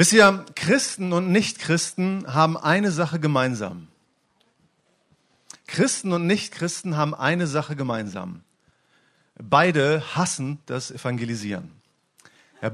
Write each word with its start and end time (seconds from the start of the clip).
Wisst 0.00 0.14
ihr, 0.14 0.46
Christen 0.54 1.12
und 1.12 1.30
Nichtchristen 1.30 2.24
haben 2.26 2.56
eine 2.56 2.90
Sache 2.90 3.20
gemeinsam. 3.20 3.88
Christen 5.66 6.14
und 6.14 6.26
Nichtchristen 6.26 6.96
haben 6.96 7.14
eine 7.14 7.46
Sache 7.46 7.76
gemeinsam. 7.76 8.40
Beide 9.34 10.02
hassen 10.16 10.58
das 10.64 10.90
Evangelisieren. 10.90 11.70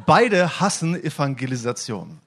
Beide 0.07 0.61
hassen 0.61 0.95
Evangelisation. 0.95 2.21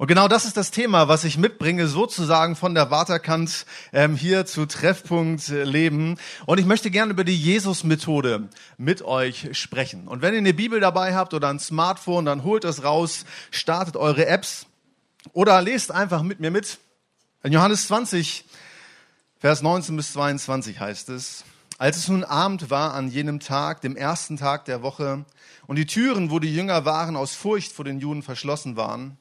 Und 0.00 0.06
genau 0.06 0.28
das 0.28 0.46
ist 0.46 0.56
das 0.56 0.70
Thema, 0.70 1.08
was 1.08 1.24
ich 1.24 1.36
mitbringe, 1.36 1.86
sozusagen 1.86 2.56
von 2.56 2.74
der 2.74 2.90
Waterkant 2.90 3.66
ähm, 3.92 4.16
hier 4.16 4.46
zu 4.46 4.64
Treffpunkt 4.64 5.50
äh, 5.50 5.64
Leben. 5.64 6.16
Und 6.46 6.58
ich 6.58 6.64
möchte 6.64 6.90
gerne 6.90 7.12
über 7.12 7.22
die 7.22 7.36
Jesus-Methode 7.36 8.48
mit 8.78 9.02
euch 9.02 9.50
sprechen. 9.52 10.08
Und 10.08 10.22
wenn 10.22 10.32
ihr 10.32 10.38
eine 10.38 10.54
Bibel 10.54 10.80
dabei 10.80 11.14
habt 11.14 11.34
oder 11.34 11.50
ein 11.50 11.58
Smartphone, 11.58 12.24
dann 12.24 12.44
holt 12.44 12.64
es 12.64 12.82
raus, 12.82 13.26
startet 13.50 13.98
eure 13.98 14.24
Apps 14.24 14.64
oder 15.34 15.60
lest 15.60 15.92
einfach 15.92 16.22
mit 16.22 16.40
mir 16.40 16.50
mit. 16.50 16.78
In 17.42 17.52
Johannes 17.52 17.86
20, 17.88 18.46
Vers 19.36 19.60
19 19.60 19.98
bis 19.98 20.14
22 20.14 20.80
heißt 20.80 21.10
es, 21.10 21.44
als 21.76 21.98
es 21.98 22.08
nun 22.08 22.24
Abend 22.24 22.70
war 22.70 22.94
an 22.94 23.10
jenem 23.10 23.38
Tag, 23.38 23.82
dem 23.82 23.96
ersten 23.96 24.38
Tag 24.38 24.64
der 24.64 24.80
Woche, 24.80 25.26
und 25.66 25.76
die 25.76 25.84
Türen, 25.84 26.30
wo 26.30 26.38
die 26.38 26.54
Jünger 26.54 26.86
waren, 26.86 27.16
aus 27.16 27.34
Furcht 27.34 27.72
vor 27.72 27.84
den 27.84 28.00
Juden 28.00 28.22
verschlossen 28.22 28.76
waren, 28.76 29.18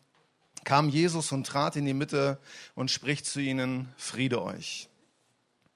kam 0.63 0.89
Jesus 0.89 1.31
und 1.31 1.45
trat 1.45 1.75
in 1.75 1.85
die 1.85 1.93
Mitte 1.93 2.39
und 2.75 2.91
spricht 2.91 3.25
zu 3.25 3.39
ihnen, 3.39 3.89
Friede 3.97 4.41
euch. 4.41 4.89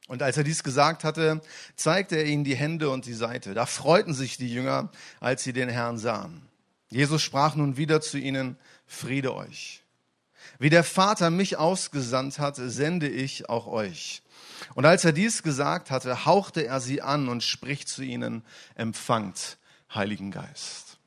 Und 0.07 0.21
als 0.21 0.37
er 0.37 0.43
dies 0.43 0.63
gesagt 0.63 1.03
hatte, 1.03 1.41
zeigte 1.75 2.17
er 2.17 2.25
ihnen 2.25 2.43
die 2.43 2.55
Hände 2.55 2.89
und 2.89 3.05
die 3.05 3.13
Seite. 3.13 3.53
Da 3.53 3.65
freuten 3.65 4.13
sich 4.13 4.37
die 4.37 4.53
Jünger, 4.53 4.91
als 5.19 5.43
sie 5.43 5.53
den 5.53 5.69
Herrn 5.69 5.97
sahen. 5.97 6.41
Jesus 6.89 7.21
sprach 7.21 7.55
nun 7.55 7.77
wieder 7.77 8.01
zu 8.01 8.17
ihnen, 8.17 8.57
Friede 8.85 9.33
euch. 9.33 9.83
Wie 10.59 10.69
der 10.69 10.83
Vater 10.83 11.29
mich 11.29 11.57
ausgesandt 11.57 12.37
hat, 12.37 12.57
sende 12.57 13.07
ich 13.07 13.49
auch 13.49 13.65
euch. 13.65 14.21
Und 14.75 14.85
als 14.85 15.03
er 15.03 15.13
dies 15.13 15.41
gesagt 15.41 15.89
hatte, 15.89 16.25
hauchte 16.25 16.65
er 16.65 16.79
sie 16.79 17.01
an 17.01 17.27
und 17.29 17.43
spricht 17.43 17.89
zu 17.89 18.03
ihnen, 18.03 18.43
empfangt 18.75 19.57
Heiligen 19.93 20.31
Geist. 20.31 20.97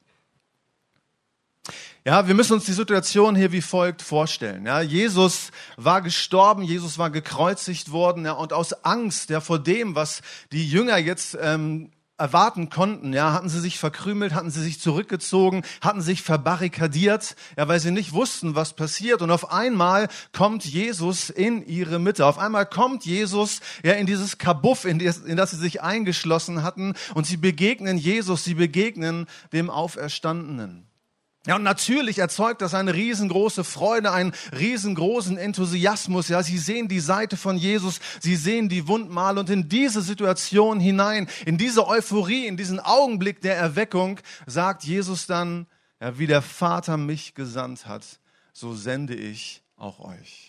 Ja, 2.07 2.29
wir 2.29 2.37
müssen 2.37 2.53
uns 2.53 2.65
die 2.65 2.73
Situation 2.73 3.35
hier 3.35 3.51
wie 3.51 3.61
folgt 3.61 4.01
vorstellen. 4.01 4.65
Ja, 4.65 4.81
Jesus 4.81 5.51
war 5.77 6.03
gestorben, 6.03 6.63
Jesus 6.63 6.99
war 6.99 7.11
gekreuzigt 7.11 7.91
worden, 7.91 8.27
ja, 8.27 8.31
und 8.31 8.53
aus 8.53 8.85
Angst 8.85 9.29
ja, 9.29 9.41
vor 9.41 9.59
dem, 9.59 9.97
was 9.97 10.21
die 10.53 10.71
Jünger 10.71 10.99
jetzt 10.99 11.37
ähm, 11.41 11.91
erwarten 12.17 12.71
konnten, 12.71 13.13
ja, 13.13 13.33
hatten 13.33 13.49
sie 13.49 13.59
sich 13.59 13.81
verkrümelt, 13.81 14.35
hatten 14.35 14.53
sie 14.53 14.63
sich 14.63 14.79
zurückgezogen, 14.81 15.65
hatten 15.81 16.01
sich 16.01 16.23
verbarrikadiert, 16.23 17.35
ja, 17.59 17.67
weil 17.67 17.81
sie 17.81 17.91
nicht 17.91 18.13
wussten, 18.13 18.55
was 18.55 18.75
passiert. 18.75 19.21
Und 19.21 19.33
auf 19.33 19.51
einmal 19.51 20.07
kommt 20.31 20.65
Jesus 20.65 21.29
in 21.29 21.67
ihre 21.67 21.99
Mitte. 21.99 22.25
Auf 22.25 22.39
einmal 22.39 22.67
kommt 22.67 23.05
Jesus 23.05 23.59
ja 23.83 23.95
in 23.95 24.07
dieses 24.07 24.39
Kabuff, 24.39 24.85
in 24.85 25.01
das, 25.01 25.19
in 25.19 25.37
das 25.37 25.51
sie 25.51 25.57
sich 25.57 25.83
eingeschlossen 25.83 26.63
hatten, 26.63 26.95
und 27.15 27.27
sie 27.27 27.37
begegnen 27.37 27.99
Jesus, 27.99 28.45
sie 28.45 28.55
begegnen 28.55 29.27
dem 29.53 29.71
Auferstandenen. 29.71 30.87
Ja, 31.47 31.57
und 31.57 31.63
natürlich 31.63 32.19
erzeugt 32.19 32.61
das 32.61 32.75
eine 32.75 32.93
riesengroße 32.93 33.63
Freude, 33.63 34.13
einen 34.13 34.33
riesengroßen 34.59 35.39
Enthusiasmus. 35.39 36.29
Ja, 36.29 36.43
sie 36.43 36.59
sehen 36.59 36.89
die 36.89 37.01
Seite 37.01 37.37
von 37.37 37.57
Jesus, 37.57 38.01
sie 38.21 38.35
sehen 38.35 38.69
die 38.69 38.89
Wundmale 38.89 39.41
und 39.41 39.49
in 39.49 39.69
diese 39.69 40.03
Situation 40.03 40.81
hinein, 40.81 41.29
in 41.47 41.57
diese 41.57 41.87
Euphorie, 41.87 42.47
in 42.47 42.57
diesen 42.57 42.81
Augenblick 42.81 43.41
der 43.41 43.57
Erweckung, 43.57 44.19
sagt 44.47 44.83
Jesus 44.85 45.27
dann, 45.27 45.67
ja, 46.01 46.19
wie 46.19 46.27
der 46.27 46.43
Vater 46.43 46.97
mich 46.97 47.35
gesandt 47.35 47.87
hat, 47.87 48.05
so 48.53 48.75
sende 48.75 49.15
ich 49.15 49.63
auch 49.77 50.01
euch. 50.01 50.46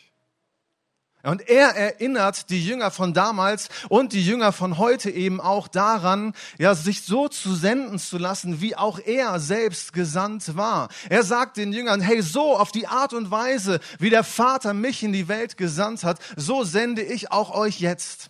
Und 1.27 1.49
er 1.49 1.75
erinnert 1.75 2.49
die 2.49 2.65
Jünger 2.65 2.89
von 2.89 3.13
damals 3.13 3.67
und 3.89 4.13
die 4.13 4.25
Jünger 4.25 4.53
von 4.53 4.77
heute 4.77 5.09
eben 5.09 5.41
auch 5.41 5.67
daran, 5.67 6.33
ja, 6.57 6.73
sich 6.73 7.01
so 7.01 7.27
zu 7.27 7.53
senden 7.53 7.99
zu 7.99 8.17
lassen, 8.17 8.61
wie 8.61 8.77
auch 8.77 8.97
er 8.97 9.37
selbst 9.41 9.91
gesandt 9.91 10.55
war. 10.55 10.87
Er 11.09 11.23
sagt 11.23 11.57
den 11.57 11.73
Jüngern, 11.73 11.99
hey, 11.99 12.21
so 12.21 12.57
auf 12.57 12.71
die 12.71 12.87
Art 12.87 13.11
und 13.13 13.29
Weise, 13.29 13.81
wie 13.99 14.09
der 14.09 14.23
Vater 14.23 14.73
mich 14.73 15.03
in 15.03 15.11
die 15.11 15.27
Welt 15.27 15.57
gesandt 15.57 16.05
hat, 16.05 16.19
so 16.37 16.63
sende 16.63 17.01
ich 17.01 17.29
auch 17.29 17.53
euch 17.53 17.81
jetzt. 17.81 18.29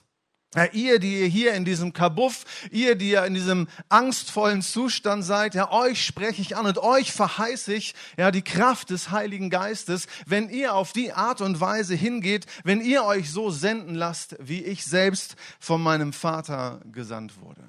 Ja, 0.56 0.66
ihr, 0.72 1.00
die 1.00 1.20
ihr 1.20 1.28
hier 1.28 1.54
in 1.56 1.66
diesem 1.66 1.92
Kabuff, 1.92 2.46
ihr, 2.72 2.96
die 2.96 3.12
ihr 3.12 3.26
in 3.26 3.34
diesem 3.34 3.68
angstvollen 3.90 4.62
Zustand 4.62 5.26
seid, 5.26 5.56
ja, 5.56 5.72
euch 5.72 6.06
spreche 6.06 6.42
ich 6.42 6.56
an 6.56 6.66
und 6.66 6.78
euch 6.78 7.12
verheiße 7.12 7.74
ich, 7.74 7.96
ja, 8.18 8.32
die 8.32 8.42
Kraft 8.42 8.90
des 8.90 9.12
Heiligen 9.12 9.50
Geistes, 9.50 10.08
wenn 10.26 10.50
ihr 10.50 10.74
auf 10.74 10.94
die 10.94 11.12
Art 11.12 11.42
und 11.42 11.60
Weise 11.60 11.96
hingeht, 11.96 12.46
wenn 12.64 12.80
ihr 12.80 13.04
euch 13.04 13.30
so 13.30 13.52
senden 13.52 13.94
lasst, 13.94 14.38
wie 14.40 14.64
ich 14.64 14.86
selbst 14.86 15.36
von 15.60 15.84
meinem 15.84 16.14
Vater 16.14 16.80
gesandt 16.94 17.42
wurde. 17.42 17.64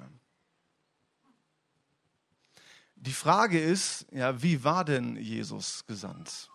Die 2.95 3.13
Frage 3.13 3.59
ist, 3.59 4.05
ja, 4.11 4.41
wie 4.41 4.63
war 4.63 4.85
denn 4.85 5.17
Jesus 5.17 5.85
gesandt? 5.85 6.49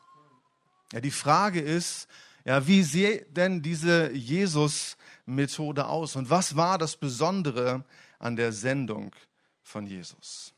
Ja, 0.92 1.00
die 1.00 1.10
Frage 1.10 1.60
ist, 1.60 2.08
ja, 2.44 2.66
wie 2.66 2.82
sieht 2.82 3.36
denn 3.36 3.62
diese 3.62 4.10
Jesus 4.12 4.96
Methode 5.26 5.86
aus? 5.86 6.16
Und 6.16 6.30
was 6.30 6.56
war 6.56 6.78
das 6.78 6.96
Besondere 6.96 7.84
an 8.18 8.36
der 8.36 8.52
Sendung 8.52 9.14
von 9.62 9.86
Jesus? 9.86 10.54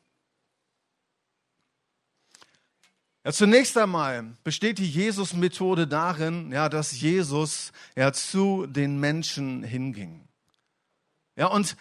Ja, 3.26 3.32
zunächst 3.32 3.76
einmal 3.76 4.24
besteht 4.44 4.78
die 4.78 4.88
Jesus-Methode 4.88 5.88
darin, 5.88 6.52
ja, 6.52 6.68
dass 6.68 7.00
Jesus 7.00 7.72
ja 7.96 8.12
zu 8.12 8.66
den 8.68 9.00
Menschen 9.00 9.64
hinging. 9.64 10.28
Ja, 11.34 11.46
und 11.48 11.76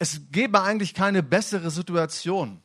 es 0.00 0.20
gäbe 0.32 0.60
eigentlich 0.60 0.94
keine 0.94 1.22
bessere 1.22 1.70
Situation, 1.70 2.60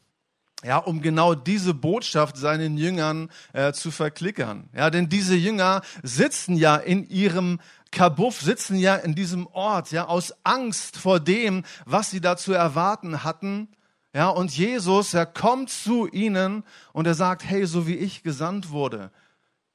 ja, 0.63 0.77
um 0.77 1.03
genau 1.03 1.35
diese 1.35 1.75
Botschaft 1.75 2.35
seinen 2.37 2.75
Jüngern 2.75 3.29
äh, 3.53 3.71
zu 3.71 3.91
verklickern. 3.91 4.67
Ja, 4.75 4.89
denn 4.89 5.09
diese 5.09 5.35
Jünger 5.35 5.83
sitzen 6.01 6.55
ja 6.55 6.75
in 6.75 7.07
ihrem 7.09 7.59
Kabuff 7.93 8.41
sitzen 8.41 8.75
ja 8.75 8.95
in 8.95 9.15
diesem 9.15 9.47
Ort, 9.47 9.91
ja, 9.91 10.07
aus 10.07 10.33
Angst 10.43 10.97
vor 10.97 11.19
dem, 11.19 11.63
was 11.85 12.11
sie 12.11 12.19
da 12.19 12.35
zu 12.35 12.51
erwarten 12.51 13.23
hatten. 13.23 13.69
Ja, 14.13 14.29
und 14.29 14.55
Jesus, 14.55 15.13
er 15.13 15.25
kommt 15.25 15.69
zu 15.69 16.07
ihnen 16.07 16.63
und 16.91 17.07
er 17.07 17.15
sagt, 17.15 17.43
hey, 17.45 17.65
so 17.65 17.87
wie 17.87 17.95
ich 17.95 18.21
gesandt 18.21 18.69
wurde, 18.69 19.11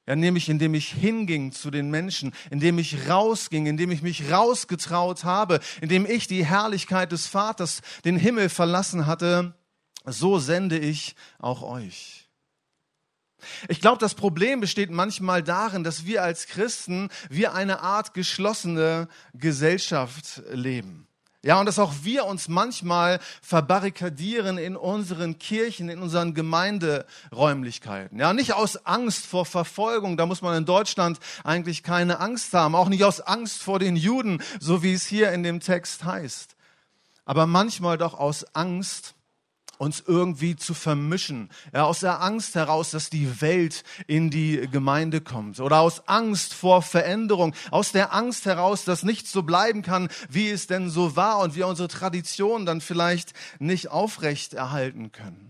ja, 0.07 0.15
nämlich 0.15 0.49
indem 0.49 0.73
ich 0.73 0.91
hinging 0.91 1.51
zu 1.51 1.69
den 1.69 1.91
Menschen, 1.91 2.33
indem 2.49 2.79
ich 2.79 3.09
rausging, 3.09 3.67
indem 3.67 3.91
ich 3.91 4.01
mich 4.01 4.31
rausgetraut 4.31 5.23
habe, 5.23 5.59
indem 5.81 6.05
ich 6.05 6.25
die 6.25 6.45
Herrlichkeit 6.45 7.11
des 7.11 7.27
Vaters, 7.27 7.81
den 8.05 8.17
Himmel 8.17 8.49
verlassen 8.49 9.05
hatte, 9.05 9.53
so 10.05 10.39
sende 10.39 10.79
ich 10.79 11.15
auch 11.37 11.61
euch. 11.61 12.18
Ich 13.67 13.81
glaube, 13.81 13.97
das 13.99 14.15
Problem 14.15 14.59
besteht 14.59 14.91
manchmal 14.91 15.43
darin, 15.43 15.83
dass 15.83 16.05
wir 16.05 16.23
als 16.23 16.47
Christen, 16.47 17.09
wir 17.29 17.53
eine 17.53 17.81
Art 17.81 18.13
geschlossene 18.13 19.07
Gesellschaft 19.33 20.41
leben. 20.51 21.09
Ja, 21.41 21.57
und 21.57 21.67
dass 21.67 21.79
auch 21.79 21.93
wir 22.03 22.25
uns 22.25 22.49
manchmal 22.49 23.19
verbarrikadieren 23.41 24.57
in 24.57 24.75
unseren 24.75 25.39
Kirchen, 25.39 25.87
in 25.87 26.01
unseren 26.01 26.33
Gemeinderäumlichkeiten. 26.33 28.19
Ja, 28.19 28.33
nicht 28.33 28.53
aus 28.53 28.85
Angst 28.85 29.25
vor 29.25 29.45
Verfolgung, 29.45 30.17
da 30.17 30.25
muss 30.25 30.41
man 30.41 30.57
in 30.57 30.65
Deutschland 30.65 31.17
eigentlich 31.45 31.81
keine 31.81 32.19
Angst 32.19 32.53
haben, 32.53 32.75
auch 32.75 32.89
nicht 32.89 33.05
aus 33.05 33.21
Angst 33.21 33.63
vor 33.63 33.79
den 33.79 33.95
Juden, 33.95 34.43
so 34.59 34.83
wie 34.83 34.93
es 34.93 35.05
hier 35.05 35.31
in 35.31 35.43
dem 35.43 35.61
Text 35.61 36.03
heißt. 36.03 36.57
Aber 37.23 37.47
manchmal 37.47 37.97
doch 37.97 38.15
aus 38.15 38.43
Angst 38.53 39.15
uns 39.79 40.03
irgendwie 40.05 40.57
zu 40.57 40.73
vermischen. 40.73 41.49
Ja, 41.73 41.85
aus 41.85 42.01
der 42.01 42.21
Angst 42.21 42.53
heraus, 42.53 42.91
dass 42.91 43.09
die 43.09 43.41
Welt 43.41 43.83
in 44.07 44.29
die 44.29 44.67
Gemeinde 44.69 45.21
kommt. 45.21 45.59
Oder 45.59 45.79
aus 45.79 46.07
Angst 46.07 46.53
vor 46.53 46.81
Veränderung. 46.81 47.55
Aus 47.71 47.93
der 47.93 48.13
Angst 48.13 48.45
heraus, 48.45 48.83
dass 48.83 49.03
nichts 49.03 49.31
so 49.31 49.41
bleiben 49.41 49.81
kann, 49.81 50.09
wie 50.29 50.49
es 50.49 50.67
denn 50.67 50.89
so 50.89 51.15
war 51.15 51.39
und 51.39 51.55
wir 51.55 51.65
unsere 51.65 51.87
Tradition 51.87 52.65
dann 52.65 52.81
vielleicht 52.81 53.33
nicht 53.59 53.89
aufrecht 53.89 54.53
erhalten 54.53 55.13
können. 55.13 55.48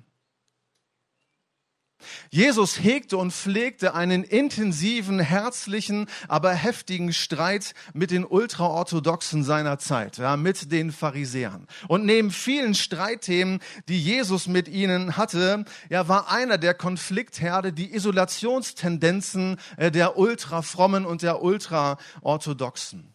Jesus 2.31 2.84
hegte 2.84 3.18
und 3.18 3.34
pflegte 3.34 3.94
einen 3.94 4.24
intensiven, 4.24 5.19
herzlichen, 5.19 6.07
aber 6.28 6.54
heftigen 6.54 7.13
Streit 7.13 7.74
mit 7.94 8.12
den 8.12 8.25
Ultraorthodoxen 8.25 9.44
seiner 9.44 9.80
Zeit, 9.80 10.18
ja, 10.18 10.38
mit 10.38 10.72
den 10.72 10.92
Pharisäern. 10.92 11.68
Und 11.88 12.06
neben 12.06 12.31
vielen 12.31 12.75
Streitthemen, 12.75 13.60
die 13.88 14.01
Jesus 14.01 14.48
mit 14.48 14.68
ihnen 14.68 15.18
hatte, 15.18 15.66
ja, 15.90 16.07
war 16.07 16.31
einer 16.31 16.57
der 16.57 16.74
Konfliktherde 16.74 17.74
die 17.74 17.94
Isolationstendenzen 17.94 19.57
äh, 19.78 19.92
der 19.92 20.18
Ultrafrommen 20.18 21.06
und 21.06 21.22
der 21.22 21.42
Ultraorthodoxen. 21.42 23.08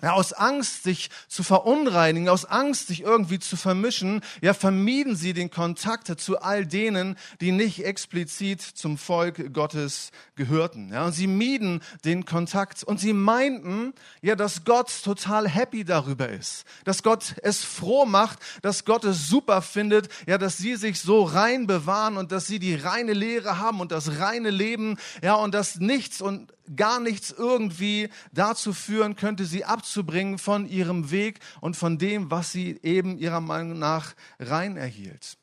Ja, 0.00 0.12
aus 0.12 0.32
Angst, 0.32 0.84
sich 0.84 1.10
zu 1.26 1.42
verunreinigen, 1.42 2.28
aus 2.28 2.44
Angst, 2.44 2.86
sich 2.86 3.02
irgendwie 3.02 3.40
zu 3.40 3.56
vermischen, 3.56 4.20
ja, 4.40 4.54
vermieden 4.54 5.16
sie 5.16 5.32
den 5.32 5.50
Kontakt 5.50 6.20
zu 6.20 6.40
all 6.40 6.66
denen, 6.66 7.16
die 7.40 7.50
nicht 7.50 7.84
explizit 7.84 8.62
zum 8.62 8.96
Volk 8.96 9.52
Gottes 9.52 10.12
gehörten. 10.36 10.92
Ja, 10.92 11.06
und 11.06 11.12
sie 11.12 11.26
mieden 11.26 11.82
den 12.04 12.24
Kontakt 12.24 12.84
und 12.84 13.00
sie 13.00 13.12
meinten, 13.12 13.92
ja, 14.22 14.36
dass 14.36 14.64
Gott 14.64 14.92
total 15.02 15.48
happy 15.48 15.84
darüber 15.84 16.28
ist, 16.28 16.64
dass 16.84 17.02
Gott 17.02 17.34
es 17.42 17.64
froh 17.64 18.04
macht, 18.04 18.38
dass 18.62 18.84
Gott 18.84 19.02
es 19.02 19.28
super 19.28 19.62
findet, 19.62 20.08
ja, 20.28 20.38
dass 20.38 20.58
sie 20.58 20.76
sich 20.76 21.00
so 21.00 21.24
rein 21.24 21.66
bewahren 21.66 22.18
und 22.18 22.30
dass 22.30 22.46
sie 22.46 22.60
die 22.60 22.76
reine 22.76 23.14
Lehre 23.14 23.58
haben 23.58 23.80
und 23.80 23.90
das 23.90 24.20
reine 24.20 24.50
Leben, 24.50 24.96
ja, 25.22 25.34
und 25.34 25.54
dass 25.54 25.80
nichts 25.80 26.20
und 26.20 26.52
gar 26.76 27.00
nichts 27.00 27.30
irgendwie 27.30 28.08
dazu 28.32 28.72
führen 28.72 29.16
könnte, 29.16 29.44
sie 29.44 29.64
abzubringen 29.64 30.38
von 30.38 30.68
ihrem 30.68 31.10
Weg 31.10 31.40
und 31.60 31.76
von 31.76 31.98
dem, 31.98 32.30
was 32.30 32.52
sie 32.52 32.78
eben 32.82 33.18
ihrer 33.18 33.40
Meinung 33.40 33.78
nach 33.78 34.14
rein 34.38 34.76
erhielt. 34.76 35.37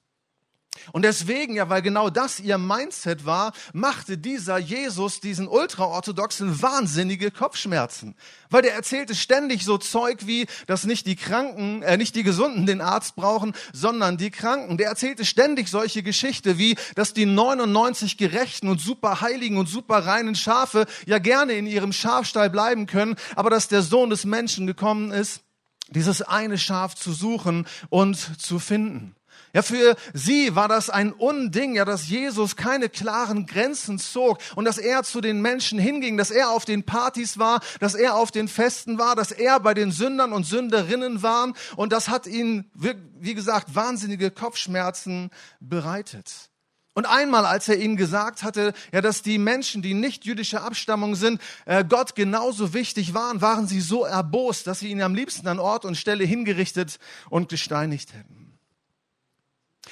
Und 0.91 1.03
deswegen, 1.03 1.55
ja, 1.55 1.69
weil 1.69 1.81
genau 1.81 2.09
das 2.09 2.39
ihr 2.39 2.57
Mindset 2.57 3.25
war, 3.25 3.53
machte 3.73 4.17
dieser 4.17 4.57
Jesus 4.57 5.19
diesen 5.19 5.47
ultraorthodoxen 5.47 6.61
wahnsinnige 6.61 7.31
Kopfschmerzen. 7.31 8.15
Weil 8.49 8.61
der 8.61 8.73
erzählte 8.73 9.15
ständig 9.15 9.63
so 9.65 9.77
Zeug 9.77 10.27
wie, 10.27 10.47
dass 10.67 10.85
nicht 10.85 11.07
die 11.07 11.15
Kranken, 11.15 11.81
äh, 11.81 11.97
nicht 11.97 12.15
die 12.15 12.23
Gesunden 12.23 12.65
den 12.65 12.81
Arzt 12.81 13.15
brauchen, 13.15 13.53
sondern 13.73 14.17
die 14.17 14.31
Kranken. 14.31 14.77
Der 14.77 14.89
erzählte 14.89 15.25
ständig 15.25 15.69
solche 15.69 16.03
Geschichte 16.03 16.57
wie, 16.57 16.75
dass 16.95 17.13
die 17.13 17.25
99 17.25 18.17
gerechten 18.17 18.67
und 18.67 18.79
super 18.79 19.21
heiligen 19.21 19.57
und 19.57 19.67
super 19.67 20.05
reinen 20.05 20.35
Schafe 20.35 20.85
ja 21.05 21.19
gerne 21.19 21.53
in 21.53 21.67
ihrem 21.67 21.93
Schafstall 21.93 22.49
bleiben 22.49 22.85
können, 22.85 23.15
aber 23.35 23.49
dass 23.49 23.67
der 23.67 23.81
Sohn 23.81 24.09
des 24.09 24.25
Menschen 24.25 24.67
gekommen 24.67 25.11
ist, 25.11 25.41
dieses 25.89 26.21
eine 26.21 26.57
Schaf 26.57 26.95
zu 26.95 27.13
suchen 27.13 27.67
und 27.89 28.17
zu 28.41 28.59
finden. 28.59 29.15
Ja, 29.55 29.61
für 29.61 29.95
sie 30.13 30.53
war 30.53 30.67
das 30.67 30.89
ein 30.89 31.13
Unding, 31.13 31.75
ja, 31.75 31.85
dass 31.85 32.09
Jesus 32.09 32.57
keine 32.57 32.89
klaren 32.89 33.45
Grenzen 33.45 33.99
zog 33.99 34.39
und 34.55 34.65
dass 34.65 34.77
er 34.77 35.03
zu 35.03 35.21
den 35.21 35.41
Menschen 35.41 35.79
hinging, 35.79 36.17
dass 36.17 36.29
er 36.29 36.49
auf 36.49 36.65
den 36.65 36.83
Partys 36.83 37.39
war, 37.39 37.61
dass 37.79 37.95
er 37.95 38.15
auf 38.15 38.31
den 38.31 38.49
Festen 38.49 38.97
war, 38.97 39.15
dass 39.15 39.31
er 39.31 39.61
bei 39.61 39.73
den 39.73 39.93
Sündern 39.93 40.33
und 40.33 40.45
Sünderinnen 40.45 41.23
war 41.23 41.53
und 41.77 41.93
das 41.93 42.09
hat 42.09 42.27
ihnen, 42.27 42.69
wie 42.73 43.33
gesagt, 43.33 43.75
wahnsinnige 43.75 44.29
Kopfschmerzen 44.29 45.29
bereitet. 45.61 46.49
Und 46.93 47.05
einmal, 47.05 47.45
als 47.45 47.69
er 47.69 47.77
ihnen 47.77 47.95
gesagt 47.95 48.43
hatte, 48.43 48.73
ja, 48.91 48.99
dass 48.99 49.21
die 49.21 49.37
Menschen, 49.37 49.81
die 49.81 49.93
nicht 49.93 50.25
jüdischer 50.25 50.63
Abstammung 50.63 51.15
sind, 51.15 51.39
äh, 51.63 51.85
Gott 51.85 52.15
genauso 52.15 52.73
wichtig 52.73 53.13
waren, 53.13 53.39
waren 53.39 53.67
sie 53.67 53.79
so 53.79 54.03
erbost, 54.03 54.67
dass 54.67 54.79
sie 54.79 54.89
ihn 54.89 55.01
am 55.01 55.15
liebsten 55.15 55.47
an 55.47 55.59
Ort 55.59 55.85
und 55.85 55.95
Stelle 55.95 56.25
hingerichtet 56.25 56.99
und 57.29 57.47
gesteinigt 57.47 58.13
hätten. 58.13 58.44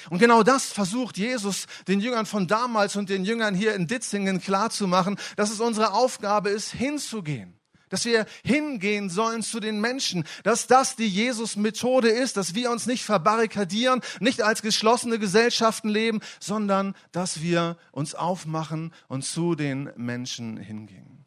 Und 0.09 0.19
genau 0.19 0.43
das 0.43 0.71
versucht 0.71 1.17
Jesus 1.17 1.65
den 1.87 1.99
Jüngern 1.99 2.25
von 2.25 2.47
damals 2.47 2.95
und 2.95 3.09
den 3.09 3.25
Jüngern 3.25 3.55
hier 3.55 3.75
in 3.75 3.87
Ditzingen 3.87 4.41
klarzumachen, 4.41 5.17
dass 5.35 5.51
es 5.51 5.59
unsere 5.59 5.93
Aufgabe 5.93 6.49
ist, 6.49 6.71
hinzugehen. 6.71 7.59
Dass 7.89 8.05
wir 8.05 8.25
hingehen 8.43 9.11
sollen 9.11 9.43
zu 9.43 9.59
den 9.59 9.79
Menschen, 9.79 10.25
dass 10.43 10.65
das 10.65 10.95
die 10.95 11.07
Jesus-Methode 11.07 12.09
ist, 12.09 12.37
dass 12.37 12.55
wir 12.55 12.71
uns 12.71 12.87
nicht 12.87 13.05
verbarrikadieren, 13.05 14.01
nicht 14.19 14.41
als 14.41 14.63
geschlossene 14.63 15.19
Gesellschaften 15.19 15.89
leben, 15.89 16.19
sondern 16.39 16.95
dass 17.11 17.41
wir 17.41 17.77
uns 17.91 18.15
aufmachen 18.15 18.93
und 19.07 19.23
zu 19.23 19.53
den 19.53 19.91
Menschen 19.95 20.57
hingehen. 20.57 21.25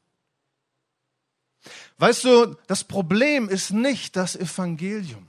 Weißt 1.98 2.24
du, 2.24 2.56
das 2.66 2.82
Problem 2.84 3.48
ist 3.48 3.70
nicht 3.70 4.16
das 4.16 4.34
Evangelium. 4.34 5.28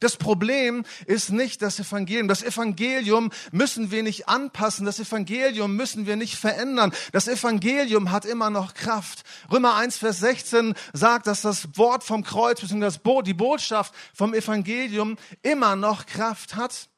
Das 0.00 0.16
Problem 0.16 0.84
ist 1.06 1.30
nicht 1.30 1.62
das 1.62 1.78
Evangelium. 1.80 2.28
Das 2.28 2.42
Evangelium 2.42 3.30
müssen 3.50 3.90
wir 3.90 4.02
nicht 4.02 4.28
anpassen. 4.28 4.84
Das 4.84 5.00
Evangelium 5.00 5.74
müssen 5.74 6.06
wir 6.06 6.16
nicht 6.16 6.36
verändern. 6.36 6.92
Das 7.12 7.28
Evangelium 7.28 8.10
hat 8.10 8.24
immer 8.24 8.50
noch 8.50 8.74
Kraft. 8.74 9.22
Römer 9.50 9.76
1, 9.76 9.96
Vers 9.96 10.20
16 10.20 10.74
sagt, 10.92 11.26
dass 11.26 11.42
das 11.42 11.76
Wort 11.76 12.04
vom 12.04 12.22
Kreuz 12.24 12.60
bzw. 12.60 13.22
die 13.22 13.34
Botschaft 13.34 13.94
vom 14.14 14.34
Evangelium 14.34 15.16
immer 15.42 15.76
noch 15.76 16.06
Kraft 16.06 16.56
hat. 16.56 16.88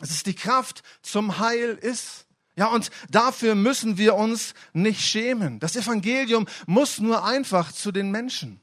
Es 0.00 0.10
ist 0.10 0.26
die 0.26 0.34
Kraft 0.34 0.82
zum 1.02 1.38
Heil 1.38 1.78
ist. 1.80 2.26
Ja, 2.56 2.68
und 2.68 2.90
dafür 3.10 3.54
müssen 3.54 3.98
wir 3.98 4.14
uns 4.14 4.54
nicht 4.72 5.02
schämen. 5.02 5.60
Das 5.60 5.76
Evangelium 5.76 6.46
muss 6.66 6.98
nur 6.98 7.22
einfach 7.24 7.70
zu 7.70 7.92
den 7.92 8.10
Menschen. 8.10 8.60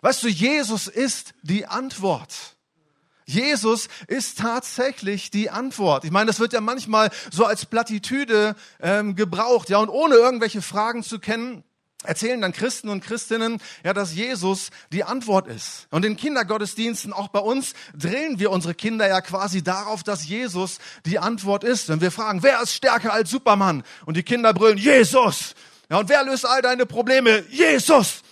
Weißt 0.00 0.22
du, 0.22 0.28
Jesus 0.28 0.86
ist 0.86 1.34
die 1.42 1.66
Antwort. 1.66 2.56
Jesus 3.30 3.88
ist 4.06 4.38
tatsächlich 4.38 5.30
die 5.30 5.50
Antwort. 5.50 6.04
Ich 6.04 6.10
meine, 6.10 6.26
das 6.26 6.40
wird 6.40 6.52
ja 6.52 6.60
manchmal 6.60 7.10
so 7.30 7.44
als 7.44 7.64
Plattitüde 7.64 8.56
ähm, 8.80 9.14
gebraucht, 9.14 9.70
ja, 9.70 9.78
und 9.78 9.88
ohne 9.88 10.16
irgendwelche 10.16 10.62
Fragen 10.62 11.02
zu 11.02 11.18
kennen, 11.18 11.64
erzählen 12.02 12.40
dann 12.40 12.52
Christen 12.52 12.88
und 12.88 13.04
Christinnen, 13.04 13.60
ja, 13.84 13.92
dass 13.92 14.14
Jesus 14.14 14.70
die 14.92 15.04
Antwort 15.04 15.46
ist. 15.46 15.86
Und 15.90 16.04
in 16.04 16.16
Kindergottesdiensten, 16.16 17.12
auch 17.12 17.28
bei 17.28 17.40
uns, 17.40 17.74
drehen 17.94 18.38
wir 18.38 18.50
unsere 18.50 18.74
Kinder 18.74 19.06
ja 19.06 19.20
quasi 19.20 19.62
darauf, 19.62 20.02
dass 20.02 20.26
Jesus 20.26 20.78
die 21.04 21.18
Antwort 21.18 21.62
ist. 21.62 21.88
Wenn 21.88 22.00
wir 22.00 22.10
fragen, 22.10 22.42
wer 22.42 22.62
ist 22.62 22.74
stärker 22.74 23.12
als 23.12 23.30
Superman? 23.30 23.84
Und 24.06 24.16
die 24.16 24.22
Kinder 24.22 24.54
brüllen, 24.54 24.78
Jesus! 24.78 25.54
Ja, 25.90 25.98
und 25.98 26.08
wer 26.08 26.24
löst 26.24 26.46
all 26.46 26.62
deine 26.62 26.86
Probleme? 26.86 27.44
Jesus! 27.50 28.22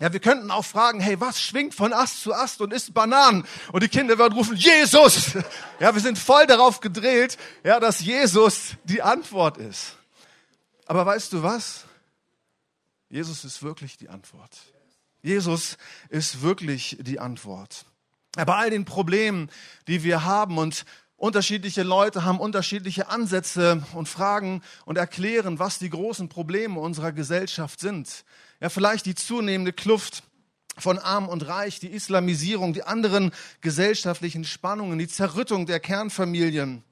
Ja, 0.00 0.12
wir 0.12 0.18
könnten 0.18 0.50
auch 0.50 0.64
fragen, 0.64 0.98
hey, 0.98 1.20
was 1.20 1.40
schwingt 1.40 1.72
von 1.72 1.92
Ast 1.92 2.22
zu 2.22 2.34
Ast 2.34 2.60
und 2.60 2.72
isst 2.72 2.92
Bananen? 2.94 3.46
Und 3.70 3.82
die 3.82 3.88
Kinder 3.88 4.18
werden 4.18 4.34
rufen, 4.34 4.56
Jesus! 4.56 5.36
Ja, 5.80 5.92
wir 5.92 6.00
sind 6.00 6.18
voll 6.18 6.46
darauf 6.46 6.80
gedreht, 6.80 7.36
ja, 7.64 7.80
dass 7.80 8.00
Jesus 8.00 8.76
die 8.84 9.02
Antwort 9.02 9.58
ist. 9.58 9.96
Aber 10.86 11.04
weißt 11.04 11.32
du 11.32 11.42
was? 11.42 11.84
Jesus 13.08 13.44
ist 13.44 13.62
wirklich 13.62 13.96
die 13.96 14.08
Antwort. 14.08 14.56
Jesus 15.20 15.76
ist 16.08 16.42
wirklich 16.42 16.96
die 17.00 17.18
Antwort. 17.18 17.84
Ja, 18.36 18.44
bei 18.44 18.54
all 18.54 18.70
den 18.70 18.84
Problemen, 18.84 19.50
die 19.88 20.04
wir 20.04 20.24
haben 20.24 20.58
und 20.58 20.84
unterschiedliche 21.16 21.82
Leute 21.82 22.24
haben 22.24 22.40
unterschiedliche 22.40 23.08
Ansätze 23.08 23.84
und 23.94 24.08
fragen 24.08 24.62
und 24.84 24.96
erklären, 24.96 25.58
was 25.58 25.78
die 25.78 25.90
großen 25.90 26.28
Probleme 26.28 26.80
unserer 26.80 27.12
Gesellschaft 27.12 27.80
sind. 27.80 28.24
Ja, 28.60 28.68
vielleicht 28.68 29.06
die 29.06 29.14
zunehmende 29.14 29.72
Kluft 29.72 30.22
von 30.76 30.98
Arm 30.98 31.28
und 31.28 31.46
Reich, 31.46 31.80
die 31.80 31.88
Islamisierung, 31.88 32.72
die 32.72 32.82
anderen 32.82 33.32
gesellschaftlichen 33.60 34.44
Spannungen, 34.44 34.98
die 34.98 35.08
Zerrüttung 35.08 35.66
der 35.66 35.80
Kernfamilien, 35.80 36.82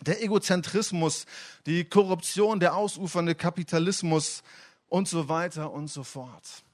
der 0.00 0.22
Egozentrismus, 0.22 1.26
die 1.66 1.84
Korruption, 1.84 2.60
der 2.60 2.74
ausufernde 2.74 3.34
Kapitalismus 3.34 4.42
und 4.88 5.08
so 5.08 5.28
weiter 5.28 5.72
und 5.72 5.88
so 5.88 6.04
fort. 6.04 6.64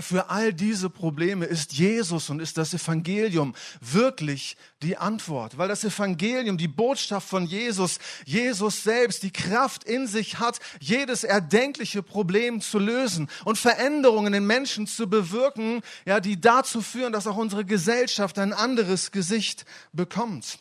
Für 0.00 0.30
all 0.30 0.52
diese 0.52 0.90
Probleme 0.90 1.46
ist 1.46 1.72
Jesus 1.72 2.28
und 2.28 2.40
ist 2.40 2.58
das 2.58 2.74
Evangelium 2.74 3.54
wirklich 3.80 4.56
die 4.82 4.96
Antwort, 4.96 5.58
weil 5.58 5.68
das 5.68 5.84
Evangelium, 5.84 6.58
die 6.58 6.66
Botschaft 6.66 7.28
von 7.28 7.46
Jesus, 7.46 7.98
Jesus 8.24 8.82
selbst 8.82 9.22
die 9.22 9.30
Kraft 9.30 9.84
in 9.84 10.08
sich 10.08 10.40
hat, 10.40 10.58
jedes 10.80 11.22
erdenkliche 11.22 12.02
Problem 12.02 12.60
zu 12.60 12.80
lösen 12.80 13.28
und 13.44 13.58
Veränderungen 13.58 14.34
in 14.34 14.44
Menschen 14.44 14.88
zu 14.88 15.08
bewirken, 15.08 15.82
ja, 16.04 16.18
die 16.18 16.40
dazu 16.40 16.82
führen, 16.82 17.12
dass 17.12 17.28
auch 17.28 17.36
unsere 17.36 17.64
Gesellschaft 17.64 18.40
ein 18.40 18.52
anderes 18.52 19.12
Gesicht 19.12 19.66
bekommt. 19.92 20.58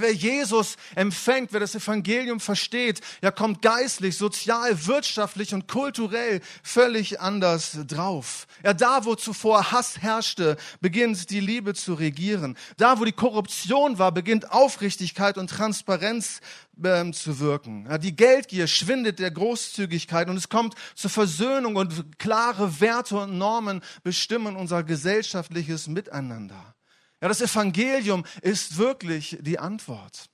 Wer 0.00 0.12
Jesus 0.12 0.76
empfängt, 0.94 1.52
wer 1.52 1.60
das 1.60 1.74
Evangelium 1.74 2.40
versteht, 2.40 3.00
ja, 3.22 3.30
kommt 3.30 3.60
geistlich, 3.60 4.16
sozial, 4.16 4.86
wirtschaftlich 4.86 5.52
und 5.52 5.68
kulturell 5.68 6.40
völlig 6.62 7.20
anders 7.20 7.78
drauf. 7.86 8.46
Ja, 8.64 8.72
da, 8.72 9.04
wo 9.04 9.14
zuvor 9.14 9.70
Hass 9.70 9.98
herrschte, 9.98 10.56
beginnt 10.80 11.28
die 11.30 11.40
Liebe 11.40 11.74
zu 11.74 11.94
regieren. 11.94 12.56
Da, 12.78 12.98
wo 12.98 13.04
die 13.04 13.12
Korruption 13.12 13.98
war, 13.98 14.12
beginnt 14.12 14.50
Aufrichtigkeit 14.50 15.36
und 15.36 15.50
Transparenz 15.50 16.40
ähm, 16.82 17.12
zu 17.12 17.38
wirken. 17.38 17.86
Ja, 17.88 17.98
die 17.98 18.16
Geldgier 18.16 18.66
schwindet 18.66 19.18
der 19.18 19.30
Großzügigkeit 19.30 20.28
und 20.28 20.36
es 20.36 20.48
kommt 20.48 20.74
zur 20.94 21.10
Versöhnung 21.10 21.76
und 21.76 22.18
klare 22.18 22.80
Werte 22.80 23.16
und 23.18 23.36
Normen 23.36 23.82
bestimmen 24.02 24.56
unser 24.56 24.82
gesellschaftliches 24.82 25.86
Miteinander. 25.86 26.74
Ja, 27.22 27.28
das 27.28 27.40
Evangelium 27.40 28.24
ist 28.42 28.76
wirklich 28.78 29.38
die 29.40 29.60
Antwort. 29.60 30.28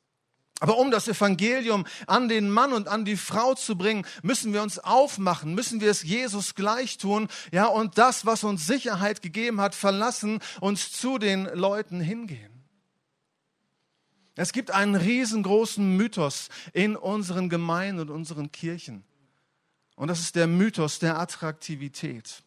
Aber 0.58 0.78
um 0.78 0.90
das 0.90 1.06
Evangelium 1.06 1.86
an 2.06 2.28
den 2.28 2.50
Mann 2.50 2.72
und 2.72 2.88
an 2.88 3.04
die 3.04 3.18
Frau 3.18 3.54
zu 3.54 3.76
bringen, 3.76 4.06
müssen 4.22 4.54
wir 4.54 4.62
uns 4.62 4.78
aufmachen, 4.78 5.54
müssen 5.54 5.82
wir 5.82 5.90
es 5.90 6.02
Jesus 6.02 6.54
gleich 6.54 6.96
tun, 6.96 7.28
ja, 7.52 7.66
und 7.66 7.98
das, 7.98 8.24
was 8.26 8.42
uns 8.42 8.66
Sicherheit 8.66 9.20
gegeben 9.20 9.60
hat, 9.60 9.74
verlassen, 9.74 10.40
uns 10.60 10.90
zu 10.90 11.18
den 11.18 11.44
Leuten 11.44 12.00
hingehen. 12.00 12.64
Es 14.34 14.52
gibt 14.52 14.70
einen 14.70 14.96
riesengroßen 14.96 15.96
Mythos 15.96 16.48
in 16.72 16.96
unseren 16.96 17.50
Gemeinden 17.50 18.00
und 18.00 18.10
unseren 18.10 18.50
Kirchen. 18.50 19.04
Und 19.94 20.08
das 20.08 20.20
ist 20.20 20.36
der 20.36 20.46
Mythos 20.46 21.00
der 21.00 21.20
Attraktivität. 21.20 22.42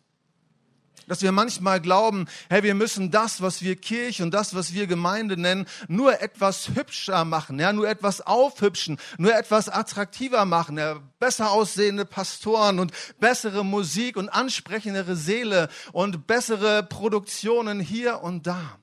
Dass 1.07 1.21
wir 1.21 1.31
manchmal 1.31 1.81
glauben, 1.81 2.27
hey, 2.49 2.63
wir 2.63 2.75
müssen 2.75 3.11
das, 3.11 3.41
was 3.41 3.61
wir 3.61 3.75
Kirche 3.75 4.23
und 4.23 4.31
das, 4.31 4.55
was 4.55 4.73
wir 4.73 4.87
Gemeinde 4.87 5.37
nennen, 5.37 5.65
nur 5.87 6.21
etwas 6.21 6.69
hübscher 6.75 7.25
machen, 7.25 7.59
ja, 7.59 7.73
nur 7.73 7.89
etwas 7.89 8.21
aufhübschen, 8.21 8.97
nur 9.17 9.35
etwas 9.35 9.69
attraktiver 9.69 10.45
machen, 10.45 10.77
ja, 10.77 10.99
besser 11.19 11.51
aussehende 11.51 12.05
Pastoren 12.05 12.79
und 12.79 12.91
bessere 13.19 13.65
Musik 13.65 14.17
und 14.17 14.29
ansprechendere 14.29 15.15
Seele 15.15 15.69
und 15.91 16.27
bessere 16.27 16.83
Produktionen 16.83 17.79
hier 17.79 18.21
und 18.21 18.47
da. 18.47 18.77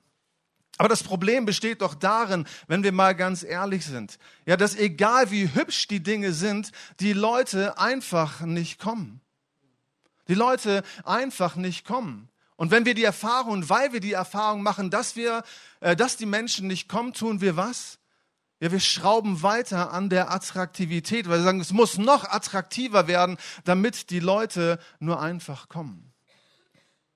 Aber 0.77 0.87
das 0.87 1.03
Problem 1.03 1.45
besteht 1.45 1.81
doch 1.81 1.93
darin, 1.93 2.45
wenn 2.67 2.83
wir 2.83 2.93
mal 2.93 3.13
ganz 3.13 3.43
ehrlich 3.43 3.85
sind, 3.85 4.17
ja, 4.45 4.55
dass 4.55 4.75
egal 4.75 5.29
wie 5.29 5.53
hübsch 5.53 5.87
die 5.87 6.01
Dinge 6.01 6.31
sind, 6.31 6.71
die 7.01 7.11
Leute 7.11 7.77
einfach 7.77 8.41
nicht 8.41 8.79
kommen 8.79 9.19
die 10.29 10.35
Leute 10.35 10.83
einfach 11.03 11.57
nicht 11.57 11.85
kommen. 11.85 12.29
Und 12.55 12.71
wenn 12.71 12.85
wir 12.85 12.93
die 12.93 13.03
Erfahrung, 13.03 13.67
weil 13.69 13.93
wir 13.93 13.99
die 13.99 14.13
Erfahrung 14.13 14.63
machen, 14.63 14.89
dass 14.89 15.15
wir, 15.15 15.43
äh, 15.79 15.95
dass 15.95 16.17
die 16.17 16.25
Menschen 16.25 16.67
nicht 16.67 16.87
kommen, 16.87 17.13
tun 17.13 17.41
wir 17.41 17.57
was? 17.57 17.99
Ja, 18.59 18.71
wir 18.71 18.81
schrauben 18.81 19.41
weiter 19.41 19.91
an 19.91 20.09
der 20.09 20.31
Attraktivität, 20.31 21.29
weil 21.29 21.39
wir 21.39 21.45
sagen, 21.45 21.61
es 21.61 21.71
muss 21.71 21.97
noch 21.97 22.25
attraktiver 22.25 23.07
werden, 23.07 23.37
damit 23.63 24.09
die 24.09 24.19
Leute 24.19 24.79
nur 24.99 25.21
einfach 25.21 25.69
kommen. 25.69 26.11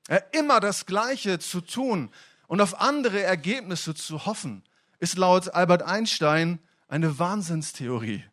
Ja, 0.09 0.17
immer 0.31 0.59
das 0.59 0.85
Gleiche 0.85 1.39
zu 1.39 1.61
tun 1.61 2.09
und 2.47 2.61
auf 2.61 2.79
andere 2.79 3.21
Ergebnisse 3.21 3.93
zu 3.93 4.25
hoffen, 4.25 4.63
ist 4.99 5.17
laut 5.17 5.53
Albert 5.53 5.83
Einstein 5.83 6.59
eine 6.87 7.19
Wahnsinnstheorie. 7.19 8.23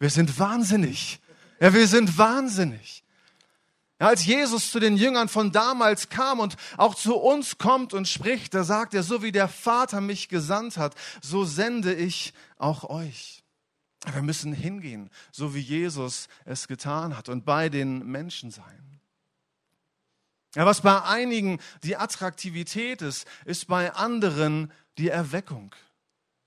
Wir 0.00 0.10
sind 0.10 0.38
wahnsinnig. 0.38 1.20
Ja, 1.60 1.72
wir 1.72 1.86
sind 1.86 2.18
wahnsinnig. 2.18 3.04
Als 3.98 4.26
Jesus 4.26 4.70
zu 4.70 4.78
den 4.78 4.96
Jüngern 4.96 5.28
von 5.28 5.52
damals 5.52 6.10
kam 6.10 6.38
und 6.40 6.56
auch 6.76 6.94
zu 6.94 7.16
uns 7.16 7.56
kommt 7.56 7.94
und 7.94 8.06
spricht, 8.06 8.52
da 8.52 8.62
sagt 8.62 8.92
er, 8.92 9.02
so 9.02 9.22
wie 9.22 9.32
der 9.32 9.48
Vater 9.48 10.02
mich 10.02 10.28
gesandt 10.28 10.76
hat, 10.76 10.94
so 11.22 11.44
sende 11.44 11.94
ich 11.94 12.34
auch 12.58 12.84
euch. 12.84 13.42
Wir 14.12 14.22
müssen 14.22 14.52
hingehen, 14.52 15.10
so 15.32 15.54
wie 15.54 15.60
Jesus 15.60 16.28
es 16.44 16.68
getan 16.68 17.16
hat 17.16 17.28
und 17.28 17.44
bei 17.44 17.70
den 17.70 18.06
Menschen 18.06 18.50
sein. 18.50 19.00
Ja, 20.54 20.66
was 20.66 20.82
bei 20.82 21.02
einigen 21.02 21.58
die 21.82 21.96
Attraktivität 21.96 23.02
ist, 23.02 23.26
ist 23.44 23.66
bei 23.66 23.92
anderen 23.92 24.72
die 24.98 25.08
Erweckung. 25.08 25.74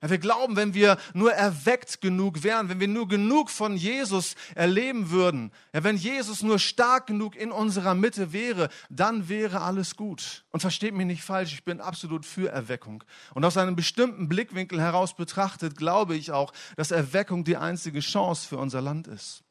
Ja, 0.02 0.10
wir 0.10 0.18
glauben, 0.18 0.56
wenn 0.56 0.74
wir 0.74 0.98
nur 1.14 1.34
erweckt 1.34 2.00
genug 2.00 2.44
wären, 2.44 2.70
wenn 2.70 2.80
wir 2.80 2.88
nur 2.88 3.10
genug 3.10 3.50
von 3.50 3.76
Jesus 3.76 4.36
erleben 4.56 5.12
würden, 5.12 5.52
ja, 5.74 5.84
wenn 5.84 5.98
Jesus 5.98 6.42
nur 6.42 6.58
stark 6.58 7.08
genug 7.08 7.36
in 7.36 7.52
unserer 7.52 7.96
Mitte 7.96 8.32
wäre, 8.32 8.70
dann 8.90 9.28
wäre 9.28 9.62
alles 9.62 9.98
gut. 9.98 10.46
Und 10.52 10.62
versteht 10.62 10.94
mich 10.94 11.06
nicht 11.06 11.24
falsch, 11.24 11.54
ich 11.54 11.66
bin 11.66 11.82
absolut 11.82 12.26
für 12.26 12.50
Erweckung. 12.50 13.04
Und 13.34 13.44
aus 13.44 13.58
einem 13.58 13.76
bestimmten 13.76 14.30
Blickwinkel 14.30 14.80
heraus 14.80 15.16
betrachtet, 15.16 15.76
glaube 15.76 16.16
ich 16.16 16.32
auch, 16.32 16.54
dass 16.78 16.92
Erweckung 16.92 17.44
die 17.44 17.58
einzige 17.58 18.00
Chance 18.00 18.48
für 18.48 18.58
unser 18.58 18.82
Land 18.82 19.08
ist. 19.08 19.44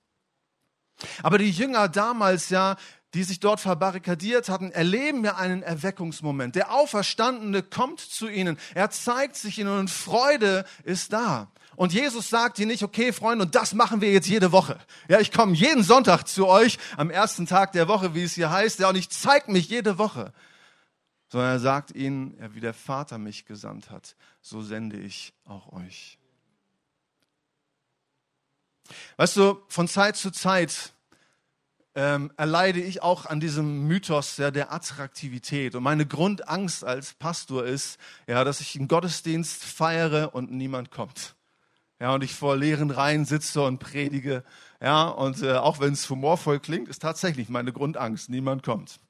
Aber 1.23 1.39
die 1.39 1.51
Jünger 1.51 1.89
damals 1.89 2.49
ja, 2.49 2.77
die 3.15 3.25
sich 3.25 3.41
dort 3.41 3.61
verbarrikadiert 3.61 4.49
hatten, 4.49 4.71
erleben 4.71 5.25
ja 5.25 5.37
einen 5.37 5.63
Erweckungsmoment. 5.63 6.55
Der 6.55 6.73
Auferstandene 6.73 7.63
kommt 7.63 8.01
zu 8.01 8.29
ihnen, 8.29 8.59
er 8.75 8.91
zeigt 8.91 9.37
sich 9.37 9.59
ihnen 9.59 9.79
und 9.79 9.91
Freude 9.91 10.65
ist 10.85 11.13
da. 11.13 11.51
Und 11.77 11.93
Jesus 11.93 12.29
sagt 12.29 12.59
ihnen 12.59 12.73
nicht, 12.73 12.83
okay, 12.83 13.13
Freunde, 13.13 13.45
und 13.45 13.55
das 13.55 13.73
machen 13.73 14.01
wir 14.01 14.11
jetzt 14.11 14.27
jede 14.29 14.53
Woche. 14.53 14.79
Ja, 15.09 15.21
ich 15.21 15.33
komme 15.33 15.55
jeden 15.55 15.85
Sonntag 15.85 16.25
zu 16.25 16.49
euch 16.49 16.77
am 16.97 17.09
ersten 17.09 17.47
Tag 17.47 17.73
der 17.73 17.89
Woche, 17.89 18.15
wie 18.15 18.25
es 18.25 18.35
hier 18.35 18.51
heißt, 18.51 18.81
ja, 18.81 18.89
und 18.89 18.97
ich 18.97 19.09
zeige 19.11 19.53
mich 19.53 19.69
jede 19.69 19.97
Woche. 19.97 20.33
Sondern 21.31 21.51
er 21.51 21.61
sagt 21.61 21.95
ihnen, 21.95 22.37
ja, 22.41 22.55
wie 22.55 22.61
der 22.61 22.75
Vater 22.75 23.19
mich 23.19 23.47
gesandt 23.47 23.91
hat, 23.91 24.17
so 24.41 24.61
sende 24.61 24.99
ich 24.99 25.35
auch 25.45 25.73
euch. 25.73 26.19
Weißt 29.17 29.37
du, 29.37 29.63
von 29.69 29.87
Zeit 29.87 30.17
zu 30.17 30.31
Zeit 30.31 30.93
ähm, 31.99 32.31
erleide 32.37 32.81
ich 32.81 33.03
auch 33.03 33.27
an 33.27 33.41
diesem 33.41 33.89
Mythos 33.89 34.37
ja, 34.37 34.53
der 34.53 34.73
Attraktivität. 34.73 35.75
Und 35.75 35.83
meine 35.83 36.07
Grundangst 36.07 36.85
als 36.85 37.15
Pastor 37.15 37.65
ist, 37.65 37.99
ja, 38.29 38.45
dass 38.45 38.61
ich 38.61 38.77
einen 38.77 38.87
Gottesdienst 38.87 39.65
feiere 39.65 40.33
und 40.33 40.53
niemand 40.53 40.93
kommt. 40.93 41.35
Ja, 41.99 42.15
und 42.15 42.23
ich 42.23 42.37
vor 42.37 42.57
leeren 42.57 42.93
Reihen 42.93 43.25
sitze 43.25 43.63
und 43.65 43.81
predige. 43.81 44.45
Ja, 44.81 45.09
und 45.09 45.43
äh, 45.43 45.55
auch 45.55 45.81
wenn 45.81 45.93
es 45.93 46.09
humorvoll 46.09 46.61
klingt, 46.61 46.89
ist 46.89 47.03
tatsächlich 47.03 47.49
meine 47.49 47.73
Grundangst, 47.73 48.31
niemand 48.31 48.63
kommt. 48.63 49.01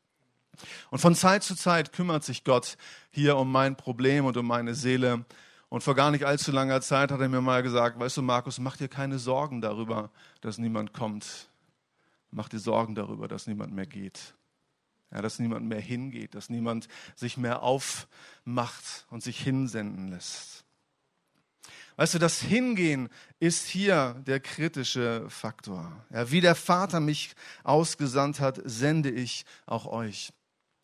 Und 0.90 0.98
von 0.98 1.14
Zeit 1.14 1.42
zu 1.42 1.56
Zeit 1.56 1.92
kümmert 1.92 2.24
sich 2.24 2.42
Gott 2.42 2.78
hier 3.10 3.36
um 3.36 3.52
mein 3.52 3.76
Problem 3.76 4.24
und 4.24 4.38
um 4.38 4.46
meine 4.46 4.74
Seele. 4.74 5.26
Und 5.68 5.82
vor 5.82 5.94
gar 5.94 6.10
nicht 6.10 6.24
allzu 6.24 6.52
langer 6.52 6.80
Zeit 6.80 7.12
hat 7.12 7.20
er 7.20 7.28
mir 7.28 7.42
mal 7.42 7.62
gesagt, 7.62 8.00
weißt 8.00 8.16
du, 8.16 8.22
Markus, 8.22 8.58
mach 8.58 8.78
dir 8.78 8.88
keine 8.88 9.18
Sorgen 9.18 9.60
darüber, 9.60 10.08
dass 10.40 10.56
niemand 10.56 10.94
kommt. 10.94 11.50
Mach 12.30 12.48
dir 12.48 12.58
Sorgen 12.58 12.94
darüber, 12.94 13.28
dass 13.28 13.46
niemand 13.46 13.72
mehr 13.72 13.86
geht. 13.86 14.34
Ja, 15.10 15.22
dass 15.22 15.38
niemand 15.38 15.66
mehr 15.66 15.80
hingeht, 15.80 16.34
dass 16.34 16.50
niemand 16.50 16.88
sich 17.16 17.38
mehr 17.38 17.62
aufmacht 17.62 19.06
und 19.08 19.22
sich 19.22 19.40
hinsenden 19.40 20.08
lässt. 20.08 20.64
Weißt 21.96 22.14
du, 22.14 22.18
das 22.18 22.40
Hingehen 22.40 23.08
ist 23.40 23.66
hier 23.66 24.22
der 24.26 24.38
kritische 24.38 25.28
Faktor. 25.28 26.04
Ja, 26.10 26.30
wie 26.30 26.40
der 26.40 26.54
Vater 26.54 27.00
mich 27.00 27.34
ausgesandt 27.64 28.38
hat, 28.38 28.60
sende 28.64 29.10
ich 29.10 29.44
auch 29.66 29.86
euch. 29.86 30.32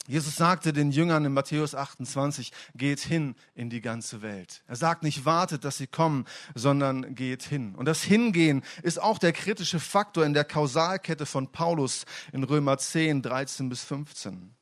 Jesus 0.06 0.36
sagte 0.36 0.74
den 0.74 0.90
Jüngern 0.90 1.24
in 1.24 1.32
Matthäus 1.32 1.74
28, 1.74 2.52
geht 2.74 3.00
hin 3.00 3.34
in 3.54 3.70
die 3.70 3.80
ganze 3.80 4.20
Welt. 4.20 4.62
Er 4.66 4.76
sagt 4.76 5.02
nicht, 5.02 5.24
wartet, 5.24 5.64
dass 5.64 5.78
sie 5.78 5.86
kommen, 5.86 6.26
sondern 6.54 7.14
geht 7.14 7.42
hin. 7.42 7.74
Und 7.74 7.86
das 7.86 8.02
Hingehen 8.02 8.62
ist 8.82 9.00
auch 9.00 9.18
der 9.18 9.32
kritische 9.32 9.80
Faktor 9.80 10.26
in 10.26 10.34
der 10.34 10.44
Kausalkette 10.44 11.24
von 11.24 11.50
Paulus 11.50 12.04
in 12.32 12.44
Römer 12.44 12.76
10, 12.76 13.22
13 13.22 13.70
bis 13.70 13.82
15. 13.84 14.54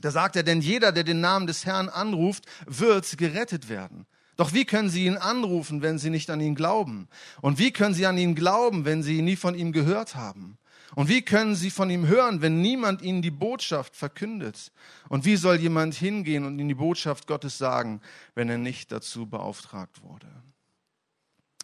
Da 0.00 0.10
sagt 0.10 0.36
er, 0.36 0.42
denn 0.42 0.62
jeder, 0.62 0.92
der 0.92 1.04
den 1.04 1.20
Namen 1.20 1.46
des 1.46 1.66
Herrn 1.66 1.88
anruft, 1.88 2.44
wird 2.66 3.18
gerettet 3.18 3.68
werden. 3.68 4.06
Doch 4.36 4.52
wie 4.52 4.64
können 4.64 4.88
sie 4.88 5.06
ihn 5.06 5.16
anrufen, 5.16 5.82
wenn 5.82 5.98
sie 5.98 6.10
nicht 6.10 6.30
an 6.30 6.40
ihn 6.40 6.54
glauben? 6.54 7.08
Und 7.42 7.58
wie 7.58 7.72
können 7.72 7.94
sie 7.94 8.06
an 8.06 8.16
ihn 8.16 8.36
glauben, 8.36 8.84
wenn 8.84 9.02
sie 9.02 9.20
nie 9.20 9.34
von 9.34 9.56
ihm 9.56 9.72
gehört 9.72 10.14
haben? 10.14 10.57
Und 10.94 11.08
wie 11.08 11.22
können 11.22 11.54
sie 11.54 11.70
von 11.70 11.90
ihm 11.90 12.06
hören, 12.06 12.40
wenn 12.40 12.60
niemand 12.60 13.02
ihnen 13.02 13.22
die 13.22 13.30
Botschaft 13.30 13.94
verkündet? 13.94 14.72
Und 15.08 15.24
wie 15.24 15.36
soll 15.36 15.56
jemand 15.56 15.94
hingehen 15.94 16.44
und 16.44 16.58
ihnen 16.58 16.68
die 16.68 16.74
Botschaft 16.74 17.26
Gottes 17.26 17.58
sagen, 17.58 18.00
wenn 18.34 18.48
er 18.48 18.58
nicht 18.58 18.90
dazu 18.92 19.26
beauftragt 19.26 20.02
wurde? 20.02 20.28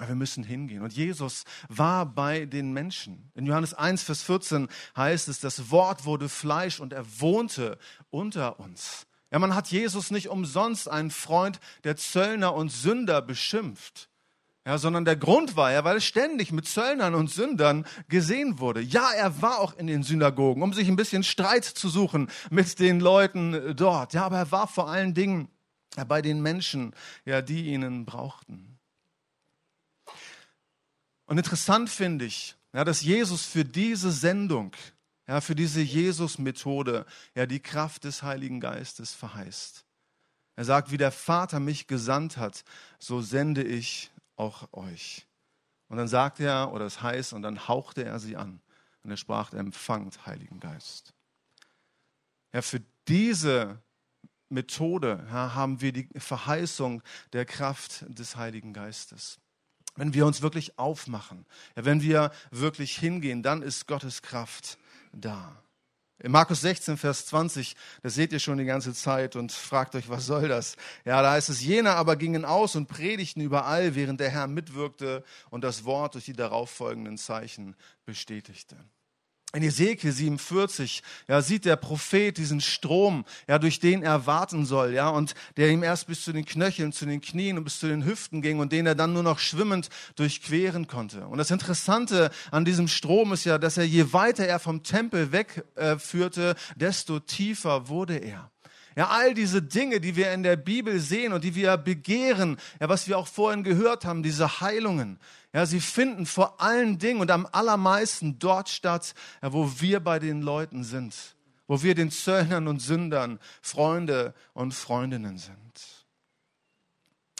wir 0.00 0.14
müssen 0.14 0.42
hingehen. 0.42 0.82
Und 0.82 0.92
Jesus 0.92 1.44
war 1.68 2.06
bei 2.06 2.46
den 2.46 2.72
Menschen. 2.72 3.30
In 3.34 3.46
Johannes 3.46 3.74
1, 3.74 4.02
Vers 4.02 4.22
14 4.22 4.68
heißt 4.96 5.28
es, 5.28 5.40
das 5.40 5.70
Wort 5.70 6.04
wurde 6.04 6.28
Fleisch 6.28 6.80
und 6.80 6.92
er 6.92 7.04
wohnte 7.20 7.78
unter 8.10 8.58
uns. 8.58 9.06
Ja, 9.30 9.38
man 9.38 9.54
hat 9.54 9.68
Jesus 9.68 10.10
nicht 10.10 10.28
umsonst 10.28 10.88
einen 10.88 11.10
Freund 11.10 11.60
der 11.84 11.96
Zöllner 11.96 12.54
und 12.54 12.70
Sünder 12.70 13.22
beschimpft. 13.22 14.08
Ja, 14.66 14.78
sondern 14.78 15.04
der 15.04 15.16
Grund 15.16 15.56
war 15.56 15.72
ja, 15.72 15.84
weil 15.84 15.96
er 15.96 16.00
ständig 16.00 16.50
mit 16.50 16.66
Zöllnern 16.66 17.14
und 17.14 17.30
Sündern 17.30 17.86
gesehen 18.08 18.58
wurde. 18.58 18.80
Ja, 18.80 19.10
er 19.12 19.42
war 19.42 19.58
auch 19.58 19.76
in 19.76 19.86
den 19.86 20.02
Synagogen, 20.02 20.62
um 20.62 20.72
sich 20.72 20.88
ein 20.88 20.96
bisschen 20.96 21.22
Streit 21.22 21.64
zu 21.64 21.90
suchen 21.90 22.30
mit 22.50 22.78
den 22.78 22.98
Leuten 22.98 23.76
dort. 23.76 24.14
Ja, 24.14 24.24
aber 24.24 24.38
er 24.38 24.50
war 24.52 24.66
vor 24.66 24.88
allen 24.88 25.12
Dingen 25.12 25.48
bei 26.08 26.22
den 26.22 26.40
Menschen, 26.40 26.94
ja, 27.26 27.42
die 27.42 27.66
ihn 27.66 28.06
brauchten. 28.06 28.78
Und 31.26 31.36
interessant 31.36 31.90
finde 31.90 32.24
ich, 32.24 32.56
ja, 32.72 32.84
dass 32.84 33.02
Jesus 33.02 33.44
für 33.44 33.64
diese 33.66 34.10
Sendung, 34.10 34.72
ja, 35.28 35.42
für 35.42 35.54
diese 35.54 35.82
Jesus-Methode, 35.82 37.04
ja, 37.34 37.44
die 37.44 37.60
Kraft 37.60 38.04
des 38.04 38.22
Heiligen 38.22 38.60
Geistes 38.60 39.12
verheißt. 39.12 39.84
Er 40.56 40.64
sagt, 40.64 40.90
wie 40.90 40.96
der 40.96 41.12
Vater 41.12 41.60
mich 41.60 41.86
gesandt 41.86 42.36
hat, 42.36 42.64
so 42.98 43.20
sende 43.20 43.62
ich 43.62 44.10
auch 44.36 44.72
euch. 44.72 45.26
Und 45.88 45.98
dann 45.98 46.08
sagt 46.08 46.40
er, 46.40 46.72
oder 46.72 46.86
es 46.86 47.02
heißt, 47.02 47.32
und 47.32 47.42
dann 47.42 47.68
hauchte 47.68 48.04
er 48.04 48.18
sie 48.18 48.36
an. 48.36 48.60
Und 49.02 49.10
er 49.10 49.16
sprach, 49.16 49.52
empfangt 49.52 50.26
Heiligen 50.26 50.60
Geist. 50.60 51.12
Ja, 52.52 52.62
für 52.62 52.80
diese 53.06 53.82
Methode 54.48 55.26
ja, 55.28 55.54
haben 55.54 55.80
wir 55.80 55.92
die 55.92 56.08
Verheißung 56.16 57.02
der 57.32 57.44
Kraft 57.44 58.04
des 58.08 58.36
Heiligen 58.36 58.72
Geistes. 58.72 59.38
Wenn 59.96 60.14
wir 60.14 60.26
uns 60.26 60.42
wirklich 60.42 60.78
aufmachen, 60.78 61.46
ja, 61.76 61.84
wenn 61.84 62.02
wir 62.02 62.32
wirklich 62.50 62.96
hingehen, 62.96 63.42
dann 63.42 63.62
ist 63.62 63.86
Gottes 63.86 64.22
Kraft 64.22 64.78
da. 65.12 65.62
In 66.20 66.30
Markus 66.30 66.60
16, 66.60 66.96
Vers 66.96 67.26
20, 67.26 67.74
das 68.02 68.14
seht 68.14 68.32
ihr 68.32 68.38
schon 68.38 68.58
die 68.58 68.64
ganze 68.64 68.94
Zeit 68.94 69.34
und 69.34 69.50
fragt 69.50 69.96
euch, 69.96 70.08
was 70.08 70.26
soll 70.26 70.48
das? 70.48 70.76
Ja, 71.04 71.20
da 71.22 71.32
heißt 71.32 71.48
es, 71.48 71.60
jener 71.60 71.96
aber 71.96 72.16
gingen 72.16 72.44
aus 72.44 72.76
und 72.76 72.86
predigten 72.86 73.40
überall, 73.40 73.94
während 73.96 74.20
der 74.20 74.30
Herr 74.30 74.46
mitwirkte 74.46 75.24
und 75.50 75.64
das 75.64 75.84
Wort 75.84 76.14
durch 76.14 76.24
die 76.24 76.32
darauffolgenden 76.32 77.18
Zeichen 77.18 77.74
bestätigte. 78.04 78.76
In 79.54 79.62
Ezekiel 79.62 80.10
47, 80.10 81.02
ja, 81.28 81.40
sieht 81.40 81.64
der 81.64 81.76
Prophet 81.76 82.36
diesen 82.36 82.60
Strom, 82.60 83.24
ja, 83.46 83.60
durch 83.60 83.78
den 83.78 84.02
er 84.02 84.26
warten 84.26 84.66
soll, 84.66 84.92
ja, 84.92 85.08
und 85.08 85.34
der 85.56 85.70
ihm 85.70 85.84
erst 85.84 86.08
bis 86.08 86.24
zu 86.24 86.32
den 86.32 86.44
Knöcheln, 86.44 86.92
zu 86.92 87.06
den 87.06 87.20
Knien 87.20 87.56
und 87.56 87.62
bis 87.62 87.78
zu 87.78 87.86
den 87.86 88.04
Hüften 88.04 88.42
ging 88.42 88.58
und 88.58 88.72
den 88.72 88.84
er 88.84 88.96
dann 88.96 89.12
nur 89.12 89.22
noch 89.22 89.38
schwimmend 89.38 89.90
durchqueren 90.16 90.88
konnte. 90.88 91.28
Und 91.28 91.38
das 91.38 91.52
Interessante 91.52 92.32
an 92.50 92.64
diesem 92.64 92.88
Strom 92.88 93.32
ist 93.32 93.44
ja, 93.44 93.58
dass 93.58 93.76
er 93.76 93.84
je 93.84 94.12
weiter 94.12 94.44
er 94.44 94.58
vom 94.58 94.82
Tempel 94.82 95.30
wegführte, 95.30 96.50
äh, 96.50 96.78
desto 96.78 97.20
tiefer 97.20 97.88
wurde 97.88 98.16
er. 98.16 98.50
Ja, 98.96 99.08
all 99.08 99.34
diese 99.34 99.60
Dinge, 99.60 100.00
die 100.00 100.14
wir 100.14 100.32
in 100.32 100.42
der 100.44 100.56
Bibel 100.56 101.00
sehen 101.00 101.32
und 101.32 101.42
die 101.42 101.54
wir 101.54 101.76
begehren, 101.76 102.58
ja, 102.80 102.88
was 102.88 103.08
wir 103.08 103.18
auch 103.18 103.26
vorhin 103.26 103.64
gehört 103.64 104.04
haben, 104.04 104.22
diese 104.22 104.60
Heilungen, 104.60 105.18
ja, 105.52 105.66
sie 105.66 105.80
finden 105.80 106.26
vor 106.26 106.60
allen 106.60 106.98
Dingen 106.98 107.20
und 107.20 107.30
am 107.30 107.48
allermeisten 107.50 108.38
dort 108.38 108.68
statt, 108.68 109.14
ja, 109.42 109.52
wo 109.52 109.80
wir 109.80 110.00
bei 110.00 110.18
den 110.18 110.42
Leuten 110.42 110.84
sind, 110.84 111.14
wo 111.66 111.82
wir 111.82 111.94
den 111.94 112.10
Zöllnern 112.10 112.68
und 112.68 112.80
Sündern 112.80 113.40
Freunde 113.62 114.34
und 114.52 114.74
Freundinnen 114.74 115.38
sind. 115.38 116.04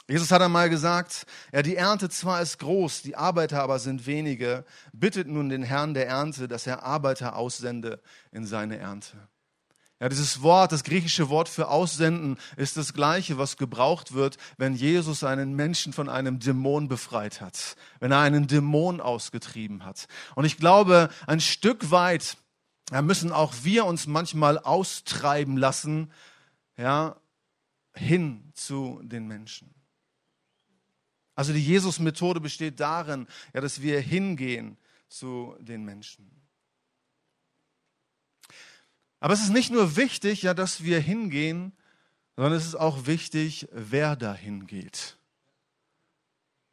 Jesus 0.07 0.31
hat 0.31 0.41
einmal 0.41 0.69
gesagt, 0.69 1.25
ja, 1.51 1.63
die 1.63 1.77
Ernte 1.77 2.09
zwar 2.09 2.41
ist 2.41 2.59
groß, 2.59 3.01
die 3.01 3.15
Arbeiter 3.15 3.63
aber 3.63 3.79
sind 3.79 4.05
wenige. 4.05 4.63
Bittet 4.93 5.27
nun 5.27 5.49
den 5.49 5.63
Herrn 5.63 5.95
der 5.95 6.07
Ernte, 6.07 6.47
dass 6.47 6.67
er 6.67 6.83
Arbeiter 6.83 7.35
aussende 7.35 8.01
in 8.31 8.45
seine 8.45 8.77
Ernte. 8.77 9.17
Ja, 10.05 10.09
dieses 10.09 10.43
Wort, 10.43 10.71
das 10.71 10.83
griechische 10.83 11.29
Wort 11.29 11.49
für 11.49 11.67
aussenden, 11.67 12.37
ist 12.57 12.77
das 12.77 12.93
gleiche, 12.93 13.39
was 13.39 13.57
gebraucht 13.57 14.13
wird, 14.13 14.37
wenn 14.55 14.75
Jesus 14.75 15.23
einen 15.23 15.55
Menschen 15.55 15.93
von 15.93 16.09
einem 16.09 16.37
Dämon 16.37 16.87
befreit 16.87 17.41
hat, 17.41 17.75
wenn 17.99 18.11
er 18.11 18.19
einen 18.19 18.45
Dämon 18.45 19.01
ausgetrieben 19.01 19.83
hat. 19.83 20.07
Und 20.35 20.45
ich 20.45 20.57
glaube, 20.57 21.09
ein 21.25 21.41
Stück 21.41 21.89
weit 21.89 22.37
ja, 22.91 23.01
müssen 23.01 23.31
auch 23.31 23.51
wir 23.63 23.85
uns 23.85 24.05
manchmal 24.05 24.59
austreiben 24.59 25.57
lassen, 25.57 26.11
ja, 26.77 27.15
hin 27.95 28.51
zu 28.53 29.01
den 29.01 29.25
Menschen. 29.27 29.73
Also 31.33 31.51
die 31.51 31.65
Jesus-Methode 31.65 32.41
besteht 32.41 32.79
darin, 32.79 33.25
ja, 33.55 33.61
dass 33.61 33.81
wir 33.81 33.99
hingehen 34.01 34.77
zu 35.09 35.55
den 35.61 35.83
Menschen. 35.83 36.44
Aber 39.25 39.33
es 39.33 39.41
ist 39.41 39.49
nicht 39.49 39.71
nur 39.71 39.95
wichtig, 39.95 40.43
ja, 40.43 40.53
dass 40.53 40.83
wir 40.83 40.99
hingehen, 40.99 41.73
sondern 42.35 42.53
es 42.53 42.67
ist 42.67 42.75
auch 42.75 43.07
wichtig, 43.07 43.67
wer 43.71 44.15
dahin 44.15 44.67
geht. 44.67 45.17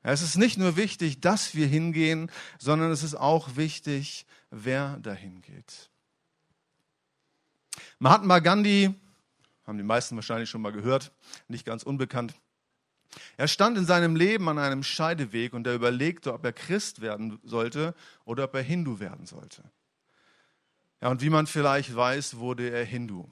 Ja, 0.05 0.11
es 0.11 0.21
ist 0.21 0.37
nicht 0.37 0.59
nur 0.59 0.77
wichtig, 0.77 1.23
dass 1.23 1.55
wir 1.55 1.67
hingehen, 1.67 2.31
sondern 2.59 2.91
es 2.91 3.03
ist 3.03 3.15
auch 3.15 3.57
wichtig, 3.57 4.27
wer 4.51 4.99
dahin 4.99 5.41
geht. 5.41 5.89
Mahatma 7.99 8.41
Gandhi, 8.41 8.95
haben 9.67 9.79
die 9.79 9.83
meisten 9.83 10.17
wahrscheinlich 10.17 10.51
schon 10.51 10.61
mal 10.61 10.73
gehört, 10.73 11.11
nicht 11.49 11.65
ganz 11.65 11.83
unbekannt. 11.83 12.35
Er 13.39 13.49
stand 13.49 13.79
in 13.79 13.87
seinem 13.87 14.15
Leben 14.15 14.47
an 14.51 14.59
einem 14.59 14.83
Scheideweg 14.83 15.55
und 15.55 15.67
er 15.67 15.75
überlegte, 15.75 16.35
ob 16.35 16.45
er 16.45 16.53
Christ 16.53 17.01
werden 17.01 17.39
sollte 17.45 17.95
oder 18.27 18.45
ob 18.45 18.55
er 18.55 18.63
Hindu 18.63 19.01
werden 19.01 19.25
sollte. 19.25 19.65
Ja, 21.03 21.09
und 21.09 21.21
wie 21.21 21.31
man 21.31 21.49
vielleicht 21.49 21.97
weiß, 21.97 22.37
wurde 22.37 22.71
er 22.71 22.85
Hindu. 22.85 23.29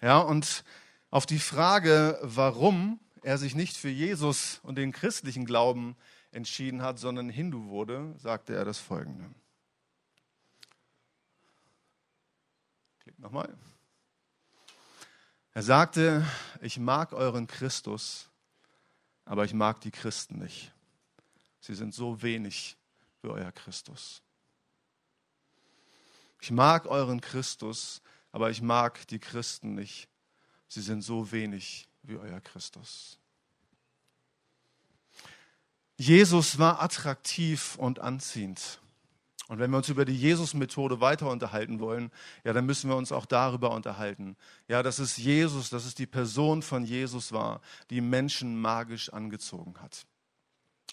Ja, 0.00 0.18
und 0.18 0.64
auf 1.10 1.26
die 1.26 1.40
Frage, 1.40 2.20
warum 2.22 3.00
er 3.22 3.36
sich 3.36 3.56
nicht 3.56 3.76
für 3.76 3.88
Jesus 3.88 4.60
und 4.62 4.76
den 4.76 4.92
christlichen 4.92 5.44
Glauben 5.44 5.96
entschieden 6.30 6.82
hat, 6.82 7.00
sondern 7.00 7.28
Hindu 7.28 7.68
wurde, 7.68 8.14
sagte 8.16 8.54
er 8.54 8.64
das 8.64 8.78
folgende. 8.78 9.28
Klick 13.00 13.18
nochmal. 13.18 13.52
Er 15.52 15.64
sagte, 15.64 16.24
ich 16.60 16.78
mag 16.78 17.12
euren 17.12 17.48
Christus, 17.48 18.30
aber 19.24 19.44
ich 19.44 19.52
mag 19.52 19.80
die 19.80 19.90
Christen 19.90 20.38
nicht. 20.38 20.72
Sie 21.58 21.74
sind 21.74 21.92
so 21.92 22.22
wenig 22.22 22.76
für 23.20 23.32
euer 23.32 23.50
Christus. 23.50 24.22
Ich 26.40 26.50
mag 26.50 26.86
euren 26.86 27.20
Christus, 27.20 28.02
aber 28.32 28.50
ich 28.50 28.62
mag 28.62 29.06
die 29.08 29.18
Christen 29.18 29.74
nicht. 29.74 30.08
Sie 30.68 30.80
sind 30.80 31.02
so 31.02 31.32
wenig 31.32 31.88
wie 32.02 32.16
euer 32.16 32.40
Christus. 32.40 33.18
Jesus 35.96 36.58
war 36.58 36.80
attraktiv 36.80 37.76
und 37.76 37.98
anziehend. 37.98 38.80
Und 39.48 39.58
wenn 39.58 39.70
wir 39.72 39.78
uns 39.78 39.88
über 39.88 40.04
die 40.04 40.16
Jesus-Methode 40.16 41.00
weiter 41.00 41.28
unterhalten 41.28 41.80
wollen, 41.80 42.12
ja, 42.44 42.52
dann 42.52 42.66
müssen 42.66 42.88
wir 42.88 42.96
uns 42.96 43.10
auch 43.10 43.26
darüber 43.26 43.72
unterhalten. 43.72 44.36
Ja, 44.68 44.82
dass 44.84 45.00
es 45.00 45.16
Jesus, 45.16 45.70
dass 45.70 45.84
es 45.84 45.96
die 45.96 46.06
Person 46.06 46.62
von 46.62 46.84
Jesus 46.84 47.32
war, 47.32 47.60
die 47.90 48.00
Menschen 48.00 48.60
magisch 48.60 49.12
angezogen 49.12 49.74
hat. 49.80 50.06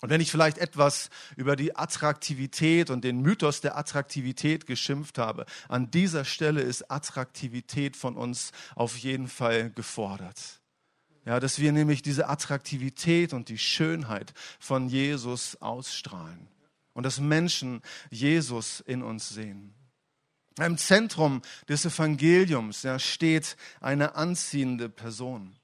Und 0.01 0.11
wenn 0.11 0.21
ich 0.21 0.31
vielleicht 0.31 0.59
etwas 0.59 1.09
über 1.35 1.55
die 1.55 1.75
Attraktivität 1.75 2.91
und 2.91 3.03
den 3.03 3.21
Mythos 3.21 3.61
der 3.61 3.77
Attraktivität 3.77 4.67
geschimpft 4.67 5.17
habe, 5.17 5.45
an 5.69 5.89
dieser 5.89 6.23
Stelle 6.23 6.61
ist 6.61 6.91
Attraktivität 6.91 7.95
von 7.95 8.15
uns 8.15 8.51
auf 8.75 8.95
jeden 8.97 9.27
Fall 9.27 9.71
gefordert. 9.71 10.61
Ja, 11.25 11.39
dass 11.39 11.59
wir 11.59 11.71
nämlich 11.71 12.01
diese 12.01 12.29
Attraktivität 12.29 13.33
und 13.33 13.49
die 13.49 13.57
Schönheit 13.57 14.33
von 14.59 14.87
Jesus 14.87 15.57
ausstrahlen 15.61 16.47
und 16.93 17.03
dass 17.03 17.19
Menschen 17.19 17.81
Jesus 18.11 18.79
in 18.79 19.01
uns 19.03 19.29
sehen. 19.29 19.73
Im 20.59 20.77
Zentrum 20.77 21.41
des 21.67 21.85
Evangeliums 21.85 22.83
ja, 22.83 22.97
steht 22.97 23.57
eine 23.81 24.15
anziehende 24.15 24.89
Person. 24.89 25.55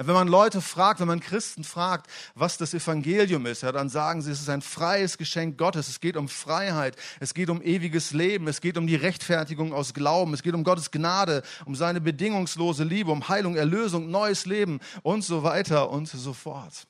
Wenn 0.00 0.14
man 0.14 0.28
Leute 0.28 0.60
fragt, 0.60 1.00
wenn 1.00 1.08
man 1.08 1.18
Christen 1.18 1.64
fragt, 1.64 2.06
was 2.36 2.56
das 2.56 2.72
Evangelium 2.72 3.46
ist, 3.46 3.62
ja, 3.62 3.72
dann 3.72 3.88
sagen 3.88 4.22
sie, 4.22 4.30
es 4.30 4.40
ist 4.40 4.48
ein 4.48 4.62
freies 4.62 5.18
Geschenk 5.18 5.58
Gottes. 5.58 5.88
Es 5.88 5.98
geht 5.98 6.16
um 6.16 6.28
Freiheit, 6.28 6.94
es 7.18 7.34
geht 7.34 7.50
um 7.50 7.60
ewiges 7.60 8.12
Leben, 8.12 8.46
es 8.46 8.60
geht 8.60 8.78
um 8.78 8.86
die 8.86 8.94
Rechtfertigung 8.94 9.72
aus 9.72 9.94
Glauben, 9.94 10.34
es 10.34 10.44
geht 10.44 10.54
um 10.54 10.62
Gottes 10.62 10.92
Gnade, 10.92 11.42
um 11.64 11.74
seine 11.74 12.00
bedingungslose 12.00 12.84
Liebe, 12.84 13.10
um 13.10 13.28
Heilung, 13.28 13.56
Erlösung, 13.56 14.08
neues 14.08 14.46
Leben 14.46 14.78
und 15.02 15.24
so 15.24 15.42
weiter 15.42 15.90
und 15.90 16.06
so 16.06 16.32
fort. 16.32 16.86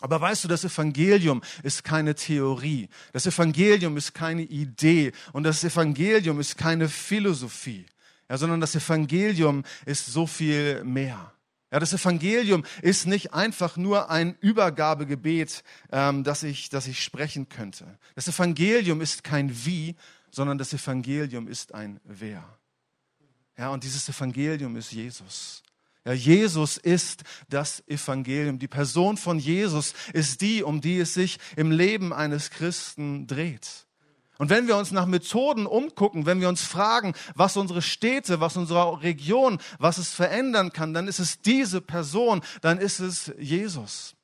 Aber 0.00 0.20
weißt 0.20 0.44
du, 0.44 0.48
das 0.48 0.62
Evangelium 0.62 1.42
ist 1.64 1.82
keine 1.82 2.14
Theorie, 2.14 2.88
das 3.12 3.26
Evangelium 3.26 3.96
ist 3.96 4.14
keine 4.14 4.42
Idee 4.42 5.10
und 5.32 5.42
das 5.42 5.64
Evangelium 5.64 6.38
ist 6.38 6.56
keine 6.56 6.88
Philosophie, 6.88 7.86
ja, 8.30 8.38
sondern 8.38 8.60
das 8.60 8.76
Evangelium 8.76 9.64
ist 9.84 10.06
so 10.06 10.28
viel 10.28 10.84
mehr. 10.84 11.32
Ja, 11.76 11.80
das 11.80 11.92
Evangelium 11.92 12.64
ist 12.80 13.06
nicht 13.06 13.34
einfach 13.34 13.76
nur 13.76 14.08
ein 14.08 14.34
Übergabegebet, 14.40 15.62
ähm, 15.92 16.24
das, 16.24 16.42
ich, 16.42 16.70
das 16.70 16.86
ich 16.86 17.02
sprechen 17.02 17.50
könnte. 17.50 17.98
Das 18.14 18.26
Evangelium 18.26 19.02
ist 19.02 19.22
kein 19.22 19.66
Wie, 19.66 19.94
sondern 20.30 20.56
das 20.56 20.72
Evangelium 20.72 21.46
ist 21.46 21.74
ein 21.74 22.00
Wer. 22.04 22.42
Ja, 23.58 23.68
und 23.68 23.84
dieses 23.84 24.08
Evangelium 24.08 24.74
ist 24.76 24.90
Jesus. 24.90 25.62
Ja, 26.06 26.14
Jesus 26.14 26.78
ist 26.78 27.24
das 27.50 27.86
Evangelium. 27.86 28.58
Die 28.58 28.68
Person 28.68 29.18
von 29.18 29.38
Jesus 29.38 29.92
ist 30.14 30.40
die, 30.40 30.62
um 30.62 30.80
die 30.80 31.00
es 31.00 31.12
sich 31.12 31.38
im 31.56 31.70
Leben 31.70 32.14
eines 32.14 32.48
Christen 32.48 33.26
dreht. 33.26 33.85
Und 34.38 34.50
wenn 34.50 34.66
wir 34.66 34.76
uns 34.76 34.90
nach 34.90 35.06
Methoden 35.06 35.66
umgucken, 35.66 36.26
wenn 36.26 36.40
wir 36.40 36.48
uns 36.48 36.62
fragen, 36.62 37.14
was 37.34 37.56
unsere 37.56 37.82
Städte, 37.82 38.40
was 38.40 38.56
unsere 38.56 39.02
Region, 39.02 39.58
was 39.78 39.98
es 39.98 40.12
verändern 40.12 40.72
kann, 40.72 40.92
dann 40.92 41.08
ist 41.08 41.18
es 41.18 41.40
diese 41.40 41.80
Person, 41.80 42.42
dann 42.60 42.78
ist 42.78 43.00
es 43.00 43.32
Jesus. 43.38 44.15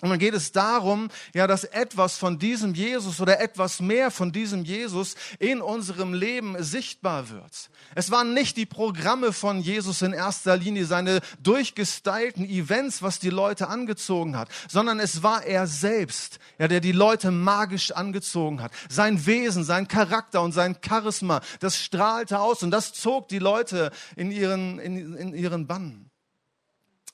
Und 0.00 0.10
dann 0.10 0.18
geht 0.20 0.34
es 0.34 0.52
darum, 0.52 1.08
ja, 1.34 1.48
dass 1.48 1.64
etwas 1.64 2.18
von 2.18 2.38
diesem 2.38 2.72
Jesus 2.72 3.20
oder 3.20 3.40
etwas 3.40 3.80
mehr 3.80 4.12
von 4.12 4.30
diesem 4.30 4.64
Jesus 4.64 5.16
in 5.40 5.60
unserem 5.60 6.14
Leben 6.14 6.62
sichtbar 6.62 7.30
wird. 7.30 7.70
Es 7.96 8.12
waren 8.12 8.32
nicht 8.32 8.56
die 8.56 8.66
Programme 8.66 9.32
von 9.32 9.60
Jesus 9.60 10.02
in 10.02 10.12
erster 10.12 10.56
Linie, 10.56 10.86
seine 10.86 11.20
durchgestylten 11.42 12.48
Events, 12.48 13.02
was 13.02 13.18
die 13.18 13.30
Leute 13.30 13.66
angezogen 13.66 14.36
hat, 14.36 14.48
sondern 14.68 15.00
es 15.00 15.24
war 15.24 15.42
er 15.42 15.66
selbst, 15.66 16.38
ja, 16.60 16.68
der 16.68 16.80
die 16.80 16.92
Leute 16.92 17.32
magisch 17.32 17.90
angezogen 17.90 18.62
hat. 18.62 18.70
Sein 18.88 19.26
Wesen, 19.26 19.64
sein 19.64 19.88
Charakter 19.88 20.42
und 20.42 20.52
sein 20.52 20.76
Charisma, 20.80 21.40
das 21.58 21.76
strahlte 21.76 22.38
aus 22.38 22.62
und 22.62 22.70
das 22.70 22.92
zog 22.92 23.26
die 23.26 23.40
Leute 23.40 23.90
in 24.14 24.30
ihren, 24.30 24.78
in, 24.78 25.14
in 25.14 25.34
ihren 25.34 25.66
Bann. 25.66 26.08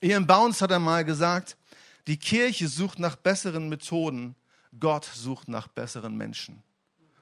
Ian 0.01 0.27
Bounce 0.27 0.61
hat 0.61 0.71
einmal 0.71 1.03
gesagt, 1.03 1.57
die 2.07 2.17
Kirche 2.17 2.67
sucht 2.67 2.99
nach 2.99 3.15
besseren 3.15 3.69
Methoden, 3.69 4.35
Gott 4.79 5.05
sucht 5.13 5.47
nach 5.47 5.67
besseren 5.67 6.15
Menschen. 6.15 6.63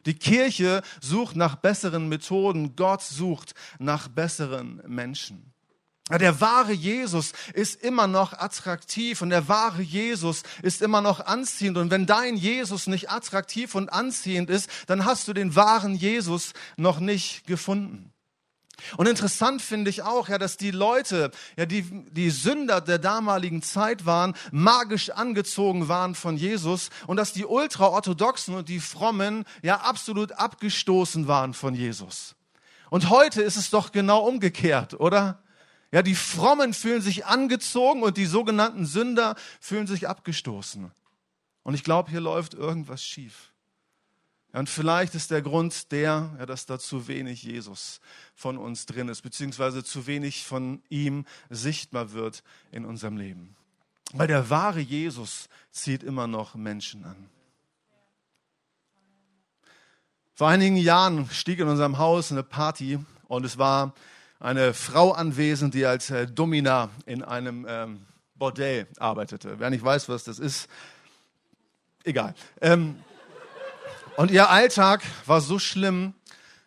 Die 0.05 0.15
Kirche 0.15 0.81
sucht 1.01 1.35
nach 1.35 1.55
besseren 1.55 2.09
Methoden, 2.09 2.75
Gott 2.75 3.01
sucht 3.01 3.53
nach 3.79 4.07
besseren 4.07 4.81
Menschen. 4.87 5.53
Der 6.09 6.41
wahre 6.41 6.73
Jesus 6.73 7.31
ist 7.53 7.81
immer 7.81 8.07
noch 8.07 8.33
attraktiv 8.33 9.21
und 9.21 9.29
der 9.29 9.47
wahre 9.47 9.81
Jesus 9.81 10.43
ist 10.61 10.81
immer 10.81 10.99
noch 10.99 11.21
anziehend. 11.21 11.77
Und 11.77 11.91
wenn 11.91 12.05
dein 12.05 12.35
Jesus 12.35 12.87
nicht 12.87 13.09
attraktiv 13.09 13.73
und 13.73 13.91
anziehend 13.91 14.49
ist, 14.49 14.69
dann 14.87 15.05
hast 15.05 15.29
du 15.29 15.33
den 15.33 15.55
wahren 15.55 15.95
Jesus 15.95 16.51
noch 16.75 16.99
nicht 16.99 17.47
gefunden. 17.47 18.12
Und 18.97 19.07
interessant 19.07 19.61
finde 19.61 19.89
ich 19.89 20.01
auch, 20.01 20.29
ja, 20.29 20.37
dass 20.37 20.57
die 20.57 20.71
Leute, 20.71 21.31
ja, 21.57 21.65
die, 21.65 21.83
die 22.11 22.29
Sünder 22.29 22.81
der 22.81 22.99
damaligen 22.99 23.61
Zeit 23.61 24.05
waren, 24.05 24.33
magisch 24.51 25.09
angezogen 25.09 25.87
waren 25.87 26.15
von 26.15 26.37
Jesus 26.37 26.89
und 27.07 27.17
dass 27.17 27.33
die 27.33 27.45
Ultraorthodoxen 27.45 28.55
und 28.55 28.69
die 28.69 28.79
Frommen, 28.79 29.45
ja, 29.61 29.77
absolut 29.81 30.33
abgestoßen 30.33 31.27
waren 31.27 31.53
von 31.53 31.75
Jesus. 31.75 32.35
Und 32.89 33.09
heute 33.09 33.41
ist 33.41 33.55
es 33.55 33.69
doch 33.69 33.91
genau 33.91 34.27
umgekehrt, 34.27 34.99
oder? 34.99 35.43
Ja, 35.91 36.01
die 36.01 36.15
Frommen 36.15 36.73
fühlen 36.73 37.01
sich 37.01 37.25
angezogen 37.25 38.01
und 38.01 38.17
die 38.17 38.25
sogenannten 38.25 38.85
Sünder 38.85 39.35
fühlen 39.59 39.87
sich 39.87 40.07
abgestoßen. 40.07 40.91
Und 41.61 41.73
ich 41.75 41.83
glaube, 41.83 42.09
hier 42.09 42.19
läuft 42.19 42.55
irgendwas 42.55 43.03
schief. 43.03 43.52
Und 44.53 44.69
vielleicht 44.69 45.15
ist 45.15 45.31
der 45.31 45.41
Grund 45.41 45.91
der, 45.91 46.29
ja, 46.37 46.45
dass 46.45 46.67
da 46.67 46.77
zu 46.77 47.07
wenig 47.07 47.41
Jesus 47.41 47.99
von 48.35 48.59
uns 48.59 48.85
drin 48.85 49.09
ist, 49.09 49.23
beziehungsweise 49.23 49.83
zu 49.83 50.05
wenig 50.05 50.45
von 50.45 50.83
ihm 50.89 51.25
sichtbar 51.49 52.13
wird 52.13 52.43
in 52.71 52.85
unserem 52.85 53.17
Leben. 53.17 53.55
Weil 54.13 54.27
der 54.27 54.51
wahre 54.51 54.79
Jesus 54.79 55.49
zieht 55.71 56.03
immer 56.03 56.27
noch 56.27 56.53
Menschen 56.53 57.03
an. 57.03 57.15
Vor 60.35 60.49
einigen 60.49 60.77
Jahren 60.77 61.27
stieg 61.31 61.57
in 61.59 61.67
unserem 61.67 61.97
Haus 61.97 62.31
eine 62.31 62.43
Party 62.43 62.99
und 63.27 63.45
es 63.45 63.57
war 63.57 63.93
eine 64.39 64.75
Frau 64.75 65.13
anwesend, 65.13 65.73
die 65.73 65.85
als 65.85 66.11
äh, 66.11 66.27
Domina 66.27 66.89
in 67.07 67.23
einem 67.23 67.65
ähm, 67.67 68.05
Bordell 68.35 68.87
arbeitete. 68.99 69.59
Wer 69.59 69.71
nicht 69.71 69.83
weiß, 69.83 70.09
was 70.09 70.25
das 70.25 70.37
ist, 70.37 70.67
egal. 72.03 72.35
Ähm, 72.61 72.97
und 74.17 74.31
ihr 74.31 74.49
Alltag 74.49 75.03
war 75.25 75.41
so 75.41 75.59
schlimm, 75.59 76.13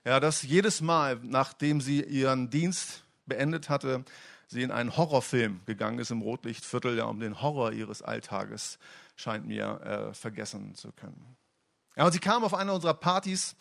ja, 0.05 0.21
dass 0.21 0.43
jedes 0.43 0.81
Mal, 0.81 1.19
nachdem 1.23 1.81
sie 1.81 2.03
ihren 2.03 2.51
Dienst 2.51 3.03
beendet 3.27 3.69
hatte, 3.69 4.05
sie 4.47 4.63
in 4.63 4.71
einen 4.71 4.97
Horrorfilm 4.97 5.61
gegangen 5.67 5.99
ist 5.99 6.11
im 6.11 6.23
Rotlichtviertel, 6.23 6.97
ja, 6.97 7.05
um 7.05 7.21
den 7.21 7.43
Horror 7.43 7.73
ihres 7.73 8.03
Alltages 8.03 8.79
scheint 9.17 9.47
mir 9.47 9.81
äh, 9.81 10.15
vergessen 10.15 10.75
zu 10.75 10.93
können. 10.93 11.37
Ja, 11.97 12.05
und 12.05 12.13
sie 12.13 12.19
kam 12.19 12.45
auf 12.45 12.55
eine 12.55 12.73
unserer 12.73 12.95
Partys 12.95 13.57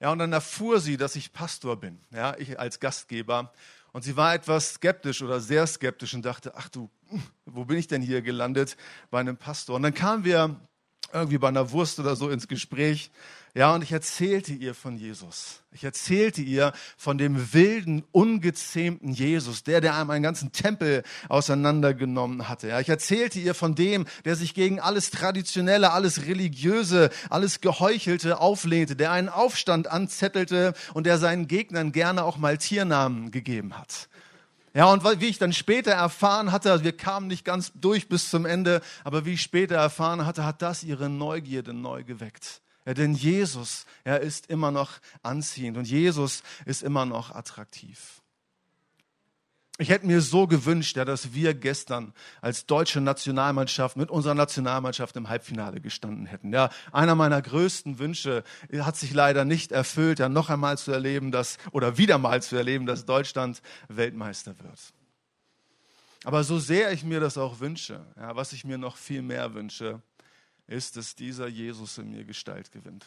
ja, 0.00 0.10
und 0.10 0.18
dann 0.18 0.32
erfuhr 0.32 0.80
sie, 0.80 0.96
dass 0.96 1.14
ich 1.14 1.32
Pastor 1.32 1.78
bin, 1.78 2.00
ja, 2.10 2.34
ich 2.38 2.58
als 2.58 2.80
Gastgeber. 2.80 3.52
Und 3.92 4.02
sie 4.02 4.16
war 4.16 4.34
etwas 4.34 4.74
skeptisch 4.74 5.20
oder 5.20 5.40
sehr 5.40 5.66
skeptisch 5.66 6.14
und 6.14 6.24
dachte, 6.24 6.54
ach 6.56 6.68
du, 6.68 6.88
wo 7.44 7.64
bin 7.64 7.76
ich 7.76 7.88
denn 7.88 8.00
hier 8.00 8.22
gelandet 8.22 8.76
bei 9.10 9.20
einem 9.20 9.36
Pastor? 9.36 9.76
Und 9.76 9.82
dann 9.82 9.92
kamen 9.92 10.24
wir 10.24 10.56
irgendwie 11.12 11.38
bei 11.38 11.48
einer 11.48 11.70
Wurst 11.72 11.98
oder 11.98 12.16
so 12.16 12.30
ins 12.30 12.48
Gespräch. 12.48 13.10
Ja, 13.52 13.74
und 13.74 13.82
ich 13.82 13.90
erzählte 13.90 14.52
ihr 14.52 14.74
von 14.74 14.96
Jesus. 14.96 15.60
Ich 15.72 15.82
erzählte 15.82 16.40
ihr 16.40 16.72
von 16.96 17.18
dem 17.18 17.52
wilden, 17.52 18.04
ungezähmten 18.12 19.10
Jesus, 19.10 19.64
der, 19.64 19.80
der 19.80 19.96
einem 19.96 20.10
einen 20.10 20.22
ganzen 20.22 20.52
Tempel 20.52 21.02
auseinandergenommen 21.28 22.48
hatte. 22.48 22.68
Ja, 22.68 22.78
ich 22.78 22.88
erzählte 22.88 23.40
ihr 23.40 23.54
von 23.54 23.74
dem, 23.74 24.06
der 24.24 24.36
sich 24.36 24.54
gegen 24.54 24.78
alles 24.78 25.10
Traditionelle, 25.10 25.90
alles 25.90 26.26
Religiöse, 26.26 27.10
alles 27.28 27.60
Geheuchelte 27.60 28.38
auflehnte, 28.38 28.94
der 28.94 29.10
einen 29.10 29.28
Aufstand 29.28 29.88
anzettelte 29.88 30.72
und 30.94 31.04
der 31.04 31.18
seinen 31.18 31.48
Gegnern 31.48 31.90
gerne 31.90 32.22
auch 32.22 32.36
mal 32.36 32.56
Tiernamen 32.56 33.32
gegeben 33.32 33.76
hat. 33.76 34.08
Ja, 34.72 34.86
und 34.86 35.02
wie 35.20 35.26
ich 35.26 35.38
dann 35.38 35.52
später 35.52 35.90
erfahren 35.90 36.52
hatte, 36.52 36.70
also 36.70 36.84
wir 36.84 36.96
kamen 36.96 37.26
nicht 37.26 37.44
ganz 37.44 37.72
durch 37.74 38.08
bis 38.08 38.30
zum 38.30 38.46
Ende, 38.46 38.82
aber 39.02 39.24
wie 39.24 39.34
ich 39.34 39.42
später 39.42 39.74
erfahren 39.74 40.24
hatte, 40.26 40.44
hat 40.44 40.62
das 40.62 40.84
ihre 40.84 41.08
Neugierde 41.08 41.72
neu 41.72 42.04
geweckt. 42.04 42.62
Ja, 42.86 42.94
denn 42.94 43.14
Jesus, 43.14 43.84
er 44.04 44.20
ist 44.20 44.46
immer 44.46 44.70
noch 44.70 45.00
anziehend 45.22 45.76
und 45.76 45.88
Jesus 45.88 46.42
ist 46.64 46.82
immer 46.82 47.04
noch 47.04 47.34
attraktiv. 47.34 48.19
Ich 49.80 49.88
hätte 49.88 50.06
mir 50.06 50.20
so 50.20 50.46
gewünscht, 50.46 50.98
ja, 50.98 51.06
dass 51.06 51.32
wir 51.32 51.54
gestern 51.54 52.12
als 52.42 52.66
deutsche 52.66 53.00
Nationalmannschaft 53.00 53.96
mit 53.96 54.10
unserer 54.10 54.34
Nationalmannschaft 54.34 55.16
im 55.16 55.30
Halbfinale 55.30 55.80
gestanden 55.80 56.26
hätten. 56.26 56.52
Ja, 56.52 56.68
einer 56.92 57.14
meiner 57.14 57.40
größten 57.40 57.98
Wünsche 57.98 58.44
hat 58.80 58.98
sich 58.98 59.14
leider 59.14 59.46
nicht 59.46 59.72
erfüllt, 59.72 60.18
ja, 60.18 60.28
noch 60.28 60.50
einmal 60.50 60.76
zu 60.76 60.92
erleben, 60.92 61.32
dass, 61.32 61.56
oder 61.72 61.96
wieder 61.96 62.18
mal 62.18 62.42
zu 62.42 62.56
erleben, 62.56 62.84
dass 62.84 63.06
Deutschland 63.06 63.62
Weltmeister 63.88 64.54
wird. 64.58 64.78
Aber 66.24 66.44
so 66.44 66.58
sehr 66.58 66.92
ich 66.92 67.02
mir 67.02 67.20
das 67.20 67.38
auch 67.38 67.60
wünsche, 67.60 68.04
ja, 68.18 68.36
was 68.36 68.52
ich 68.52 68.66
mir 68.66 68.76
noch 68.76 68.98
viel 68.98 69.22
mehr 69.22 69.54
wünsche, 69.54 70.02
ist, 70.66 70.98
dass 70.98 71.14
dieser 71.14 71.48
Jesus 71.48 71.96
in 71.96 72.10
mir 72.10 72.24
Gestalt 72.24 72.70
gewinnt. 72.70 73.06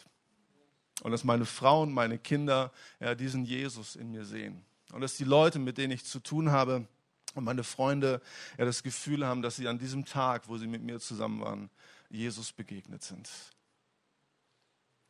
Und 1.02 1.12
dass 1.12 1.22
meine 1.22 1.44
Frau 1.44 1.82
und 1.82 1.92
meine 1.92 2.18
Kinder 2.18 2.72
ja, 2.98 3.14
diesen 3.14 3.44
Jesus 3.44 3.94
in 3.94 4.10
mir 4.10 4.24
sehen. 4.24 4.64
Und 4.94 5.00
dass 5.00 5.16
die 5.16 5.24
Leute, 5.24 5.58
mit 5.58 5.76
denen 5.76 5.92
ich 5.92 6.04
zu 6.04 6.20
tun 6.20 6.52
habe 6.52 6.86
und 7.34 7.42
meine 7.42 7.64
Freunde 7.64 8.22
ja 8.56 8.64
das 8.64 8.84
Gefühl 8.84 9.26
haben, 9.26 9.42
dass 9.42 9.56
sie 9.56 9.66
an 9.66 9.76
diesem 9.76 10.04
Tag, 10.04 10.46
wo 10.46 10.56
sie 10.56 10.68
mit 10.68 10.82
mir 10.82 11.00
zusammen 11.00 11.40
waren, 11.40 11.70
Jesus 12.10 12.52
begegnet 12.52 13.02
sind. 13.02 13.28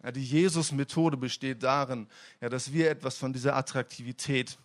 Ja, 0.02 0.10
die 0.10 0.24
Jesus-Methode 0.24 1.18
besteht 1.18 1.62
darin, 1.62 2.08
ja, 2.40 2.48
dass 2.48 2.72
wir 2.72 2.90
etwas 2.90 3.18
von 3.18 3.34
dieser 3.34 3.56
Attraktivität 3.56 4.56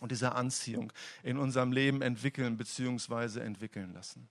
und 0.00 0.12
dieser 0.12 0.36
Anziehung 0.36 0.92
in 1.24 1.38
unserem 1.38 1.72
Leben 1.72 2.00
entwickeln 2.00 2.56
bzw. 2.56 3.40
entwickeln 3.40 3.92
lassen. 3.92 4.28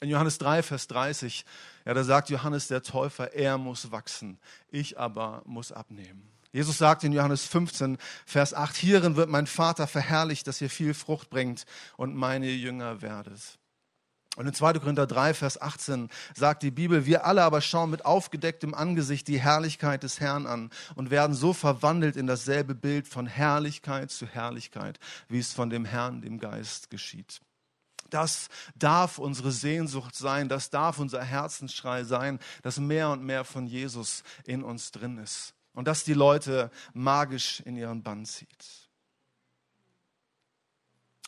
In 0.00 0.08
Johannes 0.08 0.38
3, 0.38 0.62
Vers 0.62 0.88
30, 0.88 1.44
ja, 1.84 1.92
da 1.92 2.02
sagt 2.02 2.30
Johannes 2.30 2.68
der 2.68 2.82
Täufer, 2.82 3.34
er 3.34 3.58
muss 3.58 3.90
wachsen, 3.90 4.38
ich 4.70 4.98
aber 4.98 5.42
muss 5.44 5.70
abnehmen. 5.70 6.35
Jesus 6.52 6.78
sagt 6.78 7.04
in 7.04 7.12
Johannes 7.12 7.44
15, 7.44 7.98
Vers 8.24 8.54
8, 8.54 8.76
hierin 8.76 9.16
wird 9.16 9.28
mein 9.28 9.46
Vater 9.46 9.86
verherrlicht, 9.86 10.46
dass 10.46 10.60
ihr 10.60 10.70
viel 10.70 10.94
Frucht 10.94 11.30
bringt 11.30 11.64
und 11.96 12.14
meine 12.14 12.48
Jünger 12.48 13.02
werdet. 13.02 13.58
Und 14.36 14.46
in 14.46 14.52
2. 14.52 14.74
Korinther 14.74 15.06
3, 15.06 15.32
Vers 15.32 15.60
18 15.60 16.10
sagt 16.34 16.62
die 16.62 16.70
Bibel, 16.70 17.06
wir 17.06 17.24
alle 17.24 17.42
aber 17.42 17.62
schauen 17.62 17.90
mit 17.90 18.04
aufgedecktem 18.04 18.74
Angesicht 18.74 19.28
die 19.28 19.40
Herrlichkeit 19.40 20.02
des 20.02 20.20
Herrn 20.20 20.46
an 20.46 20.70
und 20.94 21.10
werden 21.10 21.34
so 21.34 21.54
verwandelt 21.54 22.16
in 22.16 22.26
dasselbe 22.26 22.74
Bild 22.74 23.08
von 23.08 23.26
Herrlichkeit 23.26 24.10
zu 24.10 24.26
Herrlichkeit, 24.26 24.98
wie 25.28 25.38
es 25.38 25.54
von 25.54 25.70
dem 25.70 25.86
Herrn, 25.86 26.20
dem 26.20 26.38
Geist 26.38 26.90
geschieht. 26.90 27.40
Das 28.10 28.48
darf 28.76 29.18
unsere 29.18 29.50
Sehnsucht 29.50 30.14
sein, 30.14 30.50
das 30.50 30.68
darf 30.68 30.98
unser 30.98 31.24
Herzensschrei 31.24 32.04
sein, 32.04 32.38
dass 32.62 32.78
mehr 32.78 33.08
und 33.08 33.24
mehr 33.24 33.44
von 33.44 33.66
Jesus 33.66 34.22
in 34.44 34.62
uns 34.62 34.92
drin 34.92 35.16
ist 35.16 35.55
und 35.76 35.86
das 35.86 36.02
die 36.02 36.14
Leute 36.14 36.72
magisch 36.94 37.60
in 37.60 37.76
ihren 37.76 38.02
Bann 38.02 38.24
zieht. 38.24 38.88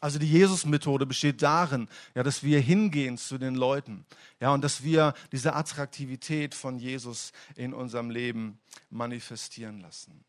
Also 0.01 0.19
die 0.19 0.31
Jesus-Methode 0.31 1.07
besteht 1.07 1.43
darin, 1.43 1.89
ja, 2.15 2.23
dass 2.23 2.43
wir 2.43 2.61
hingehen 2.61 3.19
zu 3.19 3.37
den 3.37 3.55
Leuten, 3.55 4.07
ja, 4.41 4.53
und 4.53 4.63
dass 4.63 4.83
wir 4.83 5.15
diese 5.33 5.55
Attraktivität 5.55 6.55
von 6.55 6.79
Jesus 6.79 7.33
in 7.57 7.75
unserem 7.75 8.11
Leben 8.11 8.61
manifestieren 8.91 9.81
lassen. 9.81 10.25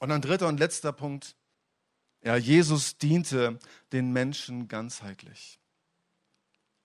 Und 0.00 0.10
ein 0.10 0.22
dritter 0.22 0.48
und 0.48 0.58
letzter 0.58 0.92
Punkt, 0.92 1.36
ja, 2.22 2.36
Jesus 2.36 2.96
diente 2.96 3.58
den 3.92 4.12
Menschen 4.12 4.66
ganzheitlich. 4.66 5.60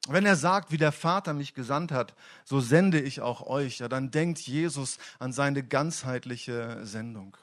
Wenn 0.08 0.26
er 0.26 0.36
sagt, 0.36 0.72
wie 0.72 0.78
der 0.78 0.92
Vater 0.92 1.34
mich 1.34 1.54
gesandt 1.54 1.92
hat, 1.92 2.16
so 2.46 2.62
sende 2.62 3.00
ich 3.00 3.22
auch 3.22 3.46
euch, 3.46 3.80
ja, 3.80 3.88
dann 3.88 4.12
denkt 4.12 4.40
Jesus 4.40 4.98
an 5.20 5.34
seine 5.34 5.62
ganzheitliche 5.62 6.80
Sendung. 6.84 7.38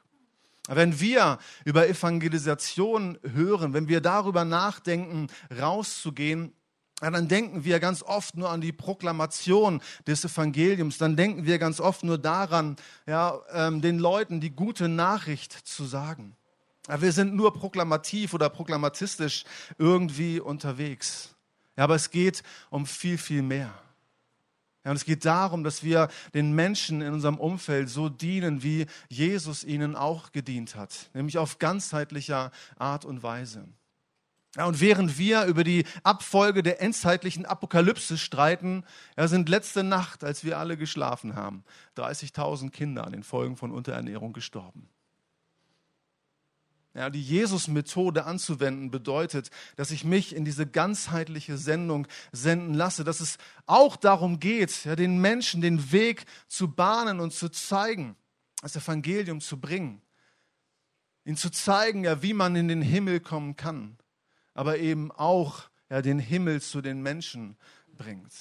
Wenn 0.69 0.99
wir 0.99 1.39
über 1.65 1.89
Evangelisation 1.89 3.19
hören, 3.23 3.73
wenn 3.73 3.89
wir 3.89 4.01
darüber 4.01 4.45
nachdenken, 4.45 5.29
rauszugehen, 5.57 6.53
ja, 7.03 7.11
dann 7.11 7.29
denken 7.29 7.65
wir 7.65 7.79
ganz 7.79 8.03
oft 8.03 8.37
nur 8.37 8.49
an 8.49 8.63
die 8.63 8.73
Proklamation 8.73 9.83
des 10.07 10.25
Evangeliums. 10.25 10.97
Dann 10.97 11.15
denken 11.15 11.45
wir 11.45 11.59
ganz 11.59 11.79
oft 11.79 12.03
nur 12.05 12.17
daran, 12.17 12.77
ja, 13.07 13.39
ähm, 13.53 13.83
den 13.83 13.99
Leuten 13.99 14.41
die 14.41 14.51
gute 14.51 14.89
Nachricht 14.89 15.53
zu 15.53 15.85
sagen. 15.85 16.37
Ja, 16.89 17.03
wir 17.03 17.13
sind 17.13 17.35
nur 17.35 17.53
proklamativ 17.53 18.33
oder 18.33 18.49
proklamatistisch 18.49 19.45
irgendwie 19.77 20.41
unterwegs. 20.41 21.36
Ja, 21.77 21.85
aber 21.85 21.95
es 21.95 22.11
geht 22.11 22.43
um 22.71 22.87
viel, 22.87 23.19
viel 23.19 23.43
mehr. 23.43 23.73
Ja, 24.85 24.91
und 24.91 24.97
es 24.97 25.05
geht 25.05 25.25
darum, 25.25 25.65
dass 25.65 25.83
wir 25.83 26.09
den 26.33 26.53
Menschen 26.53 27.03
in 27.03 27.13
unserem 27.13 27.39
Umfeld 27.39 27.91
so 27.91 28.09
dienen, 28.09 28.63
wie 28.63 28.87
Jesus 29.09 29.65
ihnen 29.65 29.97
auch 29.97 30.31
gedient 30.31 30.77
hat, 30.77 31.11
nämlich 31.13 31.39
auf 31.39 31.59
ganzheitlicher 31.59 32.53
Art 32.79 33.05
und 33.05 33.23
Weise. 33.23 33.67
Ja, 34.57 34.65
und 34.65 34.81
während 34.81 35.19
wir 35.19 35.45
über 35.45 35.65
die 35.65 35.85
Abfolge 36.03 36.63
der 36.63 36.81
endzeitlichen 36.81 37.45
Apokalypse 37.45 38.17
streiten, 38.17 38.85
ja, 39.17 39.29
sind 39.29 39.49
letzte 39.49 39.83
Nacht, 39.83 40.25
als 40.25 40.45
wir 40.45 40.57
alle 40.57 40.77
geschlafen 40.77 41.35
haben, 41.35 41.65
30.000 41.97 42.71
Kinder 42.71 43.05
an 43.05 43.13
den 43.13 43.23
Folgen 43.23 43.57
von 43.57 43.71
Unterernährung 43.73 44.33
gestorben. 44.33 44.89
Ja, 46.97 47.11
die 47.11 47.23
Jesus-Methode 47.23 48.25
anzuwenden 48.25 48.91
bedeutet, 48.91 49.51
dass 49.77 49.91
ich 49.91 50.03
mich 50.03 50.35
in 50.35 50.47
diese 50.47 50.67
ganzheitliche 50.67 51.59
Sendung 51.59 52.07
senden 52.33 52.73
lasse, 52.73 53.05
dass 53.05 53.21
es 53.21 53.37
auch 53.67 53.97
darum 53.97 54.41
geht, 54.41 54.87
ja, 54.87 54.97
den 54.97 55.21
Menschen 55.21 55.61
den 55.61 55.93
Weg 55.93 56.25
zu 56.49 56.69
bahnen 56.69 57.21
und 57.21 57.35
zu 57.35 57.51
zeigen, 57.51 58.17
das 58.63 58.77
Evangelium 58.77 59.43
zu 59.43 59.61
bringen, 59.61 60.01
ihnen 61.27 61.37
zu 61.37 61.51
zeigen, 61.51 62.05
ja, 62.05 62.23
wie 62.23 62.33
man 62.33 62.57
in 62.57 62.69
den 62.69 62.81
Himmel 62.81 63.21
kommen 63.21 63.57
kann, 63.57 63.99
aber 64.55 64.79
eben 64.79 65.13
auch 65.13 65.65
ja, 65.91 66.01
den 66.01 66.19
Himmel 66.19 66.63
zu 66.63 66.81
den 66.81 67.03
Menschen 67.03 67.59
bringt. 67.89 68.33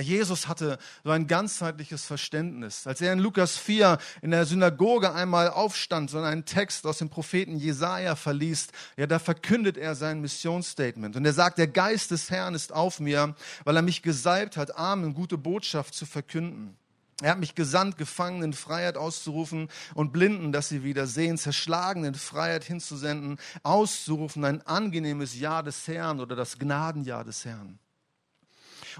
Jesus 0.00 0.48
hatte 0.48 0.78
so 1.04 1.10
ein 1.10 1.26
ganzheitliches 1.26 2.04
Verständnis. 2.04 2.86
Als 2.86 3.00
er 3.00 3.12
in 3.12 3.20
Lukas 3.20 3.56
4 3.56 3.98
in 4.22 4.32
der 4.32 4.44
Synagoge 4.44 5.14
einmal 5.14 5.50
aufstand 5.50 6.12
und 6.14 6.24
einen 6.24 6.44
Text 6.44 6.86
aus 6.86 6.98
dem 6.98 7.10
Propheten 7.10 7.56
Jesaja 7.56 8.16
verliest, 8.16 8.72
ja, 8.96 9.06
da 9.06 9.18
verkündet 9.18 9.76
er 9.76 9.94
sein 9.94 10.20
Missionsstatement. 10.20 11.14
Und 11.14 11.24
er 11.24 11.32
sagt, 11.32 11.58
der 11.58 11.68
Geist 11.68 12.10
des 12.10 12.30
Herrn 12.30 12.54
ist 12.54 12.72
auf 12.72 12.98
mir, 12.98 13.36
weil 13.64 13.76
er 13.76 13.82
mich 13.82 14.02
gesalbt 14.02 14.56
hat, 14.56 14.76
Armen 14.76 15.14
gute 15.14 15.38
Botschaft 15.38 15.94
zu 15.94 16.06
verkünden. 16.06 16.76
Er 17.22 17.30
hat 17.30 17.38
mich 17.38 17.54
gesandt, 17.54 17.96
Gefangenen 17.96 18.52
Freiheit 18.52 18.96
auszurufen 18.96 19.68
und 19.94 20.12
Blinden, 20.12 20.50
dass 20.50 20.68
sie 20.68 20.82
wieder 20.82 21.06
sehen, 21.06 21.38
Zerschlagenen 21.38 22.14
Freiheit 22.14 22.64
hinzusenden, 22.64 23.38
auszurufen, 23.62 24.44
ein 24.44 24.66
angenehmes 24.66 25.38
Jahr 25.38 25.62
des 25.62 25.86
Herrn 25.86 26.18
oder 26.18 26.34
das 26.34 26.58
Gnadenjahr 26.58 27.22
des 27.22 27.44
Herrn. 27.44 27.78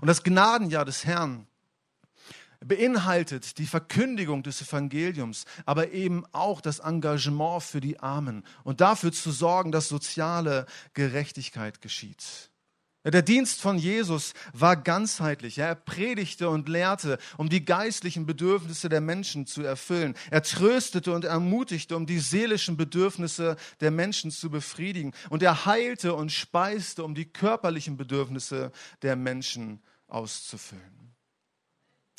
Und 0.00 0.08
das 0.08 0.22
Gnadenjahr 0.22 0.84
des 0.84 1.04
Herrn 1.04 1.46
beinhaltet 2.64 3.58
die 3.58 3.66
Verkündigung 3.66 4.42
des 4.42 4.62
Evangeliums, 4.62 5.44
aber 5.66 5.92
eben 5.92 6.24
auch 6.32 6.60
das 6.60 6.78
Engagement 6.78 7.62
für 7.62 7.80
die 7.80 8.00
Armen 8.00 8.44
und 8.64 8.80
dafür 8.80 9.12
zu 9.12 9.30
sorgen, 9.30 9.70
dass 9.70 9.88
soziale 9.88 10.66
Gerechtigkeit 10.94 11.80
geschieht. 11.80 12.50
Der 13.04 13.22
Dienst 13.22 13.60
von 13.60 13.76
Jesus 13.76 14.32
war 14.54 14.76
ganzheitlich. 14.76 15.58
Er 15.58 15.74
predigte 15.74 16.48
und 16.48 16.68
lehrte, 16.70 17.18
um 17.36 17.50
die 17.50 17.64
geistlichen 17.64 18.24
Bedürfnisse 18.24 18.88
der 18.88 19.02
Menschen 19.02 19.46
zu 19.46 19.62
erfüllen. 19.62 20.14
Er 20.30 20.42
tröstete 20.42 21.12
und 21.12 21.24
ermutigte, 21.24 21.96
um 21.96 22.06
die 22.06 22.18
seelischen 22.18 22.78
Bedürfnisse 22.78 23.56
der 23.80 23.90
Menschen 23.90 24.30
zu 24.30 24.48
befriedigen. 24.50 25.12
Und 25.28 25.42
er 25.42 25.66
heilte 25.66 26.14
und 26.14 26.32
speiste, 26.32 27.04
um 27.04 27.14
die 27.14 27.26
körperlichen 27.26 27.98
Bedürfnisse 27.98 28.72
der 29.02 29.16
Menschen 29.16 29.82
auszufüllen. 30.08 31.13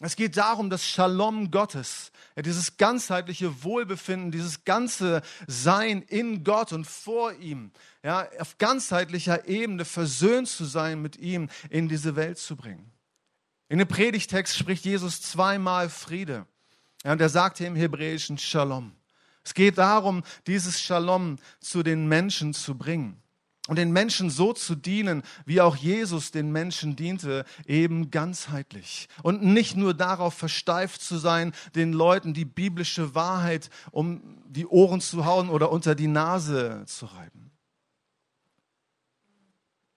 Es 0.02 0.18
geht 0.18 0.36
darum, 0.36 0.70
das 0.70 0.86
Shalom 0.86 1.52
Gottes, 1.52 2.12
ja, 2.36 2.42
dieses 2.42 2.76
ganzheitliche 2.76 3.64
Wohlbefinden, 3.64 4.30
dieses 4.30 4.66
ganze 4.66 5.22
Sein 5.48 6.02
in 6.02 6.44
Gott 6.44 6.74
und 6.74 6.86
vor 6.86 7.32
ihm, 7.34 7.72
ja, 8.04 8.28
auf 8.40 8.58
ganzheitlicher 8.58 9.48
Ebene 9.48 9.86
versöhnt 9.86 10.50
zu 10.50 10.66
sein 10.66 11.02
mit 11.02 11.16
ihm, 11.16 11.50
in 11.70 11.88
diese 11.88 12.18
Welt 12.18 12.38
zu 12.38 12.58
bringen. 12.58 12.92
In 13.70 13.80
dem 13.80 13.88
Predigtext 13.88 14.58
spricht 14.58 14.84
Jesus 14.84 15.22
zweimal 15.22 15.90
Friede. 15.90 16.46
Ja, 17.06 17.14
und 17.14 17.22
er 17.22 17.30
sagte 17.30 17.66
im 17.66 17.76
Hebräischen 17.76 18.38
Shalom. 18.38 18.92
Es 19.46 19.54
geht 19.54 19.78
darum, 19.78 20.24
dieses 20.46 20.82
Shalom 20.82 21.38
zu 21.62 21.84
den 21.84 22.08
Menschen 22.08 22.54
zu 22.54 22.78
bringen 22.78 23.22
und 23.68 23.78
den 23.78 23.92
Menschen 23.92 24.30
so 24.30 24.54
zu 24.54 24.76
dienen, 24.76 25.24
wie 25.46 25.60
auch 25.60 25.76
Jesus 25.76 26.32
den 26.32 26.52
Menschen 26.52 26.96
diente, 26.96 27.46
eben 27.66 28.12
ganzheitlich. 28.12 29.08
Und 29.24 29.44
nicht 29.44 29.76
nur 29.76 29.94
darauf 29.94 30.36
versteift 30.36 31.02
zu 31.02 31.18
sein, 31.18 31.52
den 31.74 31.92
Leuten 31.92 32.34
die 32.34 32.46
biblische 32.46 33.16
Wahrheit 33.16 33.70
um 33.92 34.44
die 34.48 34.68
Ohren 34.68 35.02
zu 35.02 35.26
hauen 35.26 35.50
oder 35.50 35.72
unter 35.72 35.96
die 35.96 36.08
Nase 36.08 36.84
zu 36.86 37.08
reiben. 37.08 37.52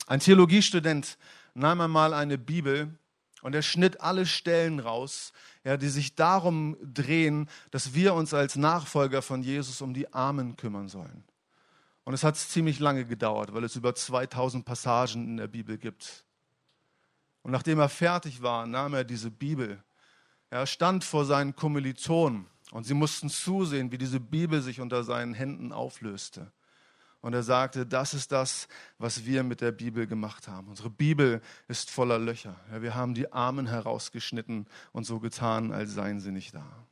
Ein 0.06 0.20
Theologiestudent 0.20 1.18
nahm 1.52 1.82
einmal 1.82 2.14
eine 2.14 2.38
Bibel 2.38 2.98
und 3.42 3.54
er 3.54 3.62
schnitt 3.62 4.00
alle 4.00 4.24
Stellen 4.24 4.80
raus, 4.80 5.32
ja, 5.62 5.76
die 5.76 5.90
sich 5.90 6.14
darum 6.14 6.76
drehen, 6.82 7.48
dass 7.70 7.92
wir 7.92 8.14
uns 8.14 8.32
als 8.32 8.56
Nachfolger 8.56 9.20
von 9.20 9.42
Jesus 9.42 9.82
um 9.82 9.92
die 9.92 10.12
Armen 10.14 10.56
kümmern 10.56 10.88
sollen. 10.88 11.27
Und 12.08 12.14
es 12.14 12.24
hat 12.24 12.38
ziemlich 12.38 12.78
lange 12.78 13.04
gedauert, 13.04 13.52
weil 13.52 13.64
es 13.64 13.76
über 13.76 13.94
2000 13.94 14.64
Passagen 14.64 15.26
in 15.26 15.36
der 15.36 15.46
Bibel 15.46 15.76
gibt. 15.76 16.24
Und 17.42 17.50
nachdem 17.50 17.78
er 17.80 17.90
fertig 17.90 18.40
war, 18.40 18.66
nahm 18.66 18.94
er 18.94 19.04
diese 19.04 19.30
Bibel. 19.30 19.84
Er 20.48 20.64
stand 20.64 21.04
vor 21.04 21.26
seinen 21.26 21.54
Kommilitonen 21.54 22.46
und 22.70 22.84
sie 22.84 22.94
mussten 22.94 23.28
zusehen, 23.28 23.92
wie 23.92 23.98
diese 23.98 24.20
Bibel 24.20 24.62
sich 24.62 24.80
unter 24.80 25.04
seinen 25.04 25.34
Händen 25.34 25.70
auflöste. 25.70 26.50
Und 27.20 27.34
er 27.34 27.42
sagte, 27.42 27.84
das 27.84 28.14
ist 28.14 28.32
das, 28.32 28.68
was 28.96 29.26
wir 29.26 29.42
mit 29.42 29.60
der 29.60 29.72
Bibel 29.72 30.06
gemacht 30.06 30.48
haben. 30.48 30.68
Unsere 30.68 30.88
Bibel 30.88 31.42
ist 31.66 31.90
voller 31.90 32.18
Löcher. 32.18 32.56
Ja, 32.72 32.80
wir 32.80 32.94
haben 32.94 33.12
die 33.12 33.30
Armen 33.34 33.66
herausgeschnitten 33.66 34.66
und 34.92 35.04
so 35.04 35.20
getan, 35.20 35.72
als 35.72 35.92
seien 35.92 36.20
sie 36.20 36.32
nicht 36.32 36.54
da. 36.54 36.87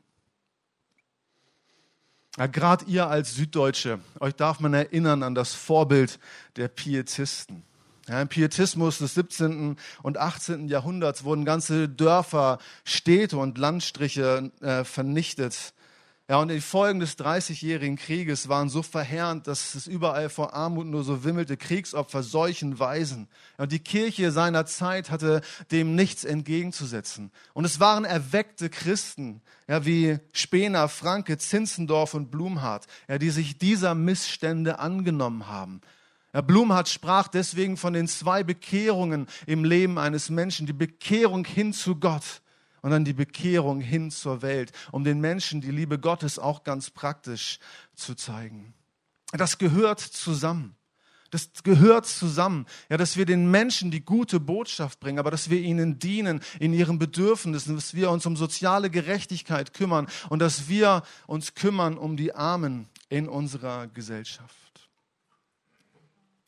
Ja, 2.37 2.47
Gerade 2.47 2.85
ihr 2.85 3.09
als 3.09 3.35
Süddeutsche, 3.35 3.99
euch 4.21 4.35
darf 4.35 4.61
man 4.61 4.75
erinnern 4.75 5.23
an 5.23 5.35
das 5.35 5.55
Vorbild 5.55 6.19
der 6.57 6.69
Pietisten. 6.69 7.63
Ja, 8.09 8.21
Im 8.21 8.29
Pietismus 8.29 8.99
des 8.99 9.15
17. 9.15 9.77
und 10.03 10.19
18. 10.19 10.69
Jahrhunderts 10.69 11.25
wurden 11.25 11.45
ganze 11.45 11.89
Dörfer, 11.89 12.59
Städte 12.85 13.39
und 13.39 13.59
Landstriche 13.59 14.53
äh, 14.61 14.85
vernichtet. 14.85 15.73
Ja, 16.29 16.39
und 16.39 16.49
die 16.49 16.61
Folgen 16.61 16.99
des 16.99 17.15
Dreißigjährigen 17.15 17.97
Krieges 17.97 18.49
waren 18.49 18.69
so 18.69 18.83
verheerend, 18.83 19.47
dass 19.47 19.77
es 19.77 19.87
überall 19.87 20.29
vor 20.29 20.55
Armut 20.55 20.89
nur 20.89 21.05
so 21.05 21.23
wimmelte, 21.23 21.57
Kriegsopfer, 21.57 22.25
Seuchen, 22.25 22.81
Waisen. 22.81 23.29
Ja, 23.57 23.63
und 23.63 23.71
die 23.71 23.79
Kirche 23.79 24.33
seiner 24.33 24.67
Zeit 24.67 25.13
hatte 25.13 25.41
dem 25.71 25.95
nichts 25.95 26.25
entgegenzusetzen. 26.25 27.31
Und 27.55 27.65
es 27.65 27.79
waren 27.79 28.05
erweckte 28.05 28.71
Christen, 28.71 29.41
ja, 29.69 29.87
wie 29.87 30.19
Spener, 30.33 30.89
Franke, 30.89 31.39
Zinzendorf 31.39 32.15
und 32.15 32.33
Blumhardt, 32.33 32.89
ja, 33.07 33.19
die 33.19 33.31
sich 33.31 33.59
dieser 33.59 33.95
Missstände 33.95 34.81
angenommen 34.81 35.47
haben. 35.47 35.81
Ja, 36.35 36.41
Blumhardt 36.41 36.89
sprach 36.89 37.29
deswegen 37.29 37.77
von 37.77 37.93
den 37.93 38.09
zwei 38.09 38.43
Bekehrungen 38.43 39.29
im 39.47 39.63
Leben 39.63 39.97
eines 39.97 40.29
Menschen, 40.29 40.67
die 40.67 40.73
Bekehrung 40.73 41.45
hin 41.45 41.73
zu 41.73 41.95
Gott 41.95 42.43
und 42.87 42.93
dann 42.93 43.05
die 43.05 43.15
Bekehrung 43.15 43.81
hin 43.81 44.13
zur 44.13 44.43
Welt, 44.43 44.71
um 44.93 45.03
den 45.03 45.21
Menschen 45.21 45.61
die 45.61 45.73
Liebe 45.73 45.99
Gottes 45.99 46.39
auch 46.39 46.63
ganz 46.63 46.89
praktisch 46.89 47.59
zu 47.97 48.15
zeigen. 48.15 48.75
Das 49.33 49.59
gehört 49.59 49.99
zusammen. 49.99 50.77
Das 51.33 51.51
gehört 51.65 52.07
zusammen, 52.07 52.65
ja, 52.89 52.97
dass 52.97 53.17
wir 53.17 53.27
den 53.27 53.51
Menschen 53.51 53.91
die 53.91 54.05
gute 54.05 54.39
Botschaft 54.39 55.01
bringen, 55.01 55.19
aber 55.19 55.33
dass 55.33 55.51
wir 55.51 55.59
ihnen 55.59 55.99
dienen 55.99 56.41
in 56.61 56.73
ihren 56.73 57.01
Bedürfnissen, 57.01 57.75
dass 57.75 57.95
wir 57.95 58.09
uns 58.09 58.25
um 58.25 58.37
soziale 58.37 58.89
Gerechtigkeit 58.89 59.75
kümmern 59.75 60.07
und 60.29 60.39
dass 60.39 60.69
wir 60.69 61.03
uns 61.27 61.55
kümmern 61.57 61.99
um 61.99 62.17
die 62.17 62.37
Armen 62.37 62.89
in 63.09 63.29
unserer 63.29 63.89
Gesellschaft. 63.89 64.89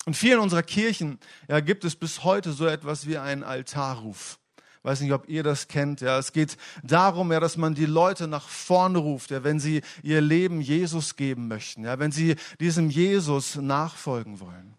Und 0.06 0.14
vielen 0.14 0.38
unserer 0.38 0.62
Kirchen 0.62 1.18
ja, 1.48 1.58
gibt 1.58 1.84
es 1.84 1.96
bis 1.96 2.22
heute 2.22 2.52
so 2.52 2.64
etwas 2.66 3.08
wie 3.08 3.18
einen 3.18 3.42
Altarruf 3.42 4.38
weiß 4.82 5.00
nicht, 5.00 5.12
ob 5.12 5.28
ihr 5.28 5.42
das 5.42 5.68
kennt. 5.68 6.00
Ja, 6.00 6.18
es 6.18 6.32
geht 6.32 6.56
darum, 6.82 7.32
ja, 7.32 7.40
dass 7.40 7.56
man 7.56 7.74
die 7.74 7.86
Leute 7.86 8.28
nach 8.28 8.48
vorne 8.48 8.98
ruft, 8.98 9.30
ja, 9.30 9.44
wenn 9.44 9.60
sie 9.60 9.82
ihr 10.02 10.20
Leben 10.20 10.60
Jesus 10.60 11.16
geben 11.16 11.48
möchten, 11.48 11.84
ja, 11.84 11.98
wenn 11.98 12.12
sie 12.12 12.36
diesem 12.60 12.90
Jesus 12.90 13.56
nachfolgen 13.56 14.40
wollen. 14.40 14.74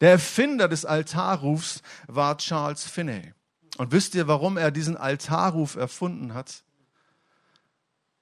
Der 0.00 0.12
Erfinder 0.12 0.68
des 0.68 0.84
Altarrufs 0.84 1.82
war 2.06 2.38
Charles 2.38 2.84
Finney. 2.84 3.32
Und 3.78 3.92
wisst 3.92 4.14
ihr, 4.14 4.28
warum 4.28 4.56
er 4.56 4.70
diesen 4.70 4.96
Altarruf 4.96 5.76
erfunden 5.76 6.34
hat? 6.34 6.62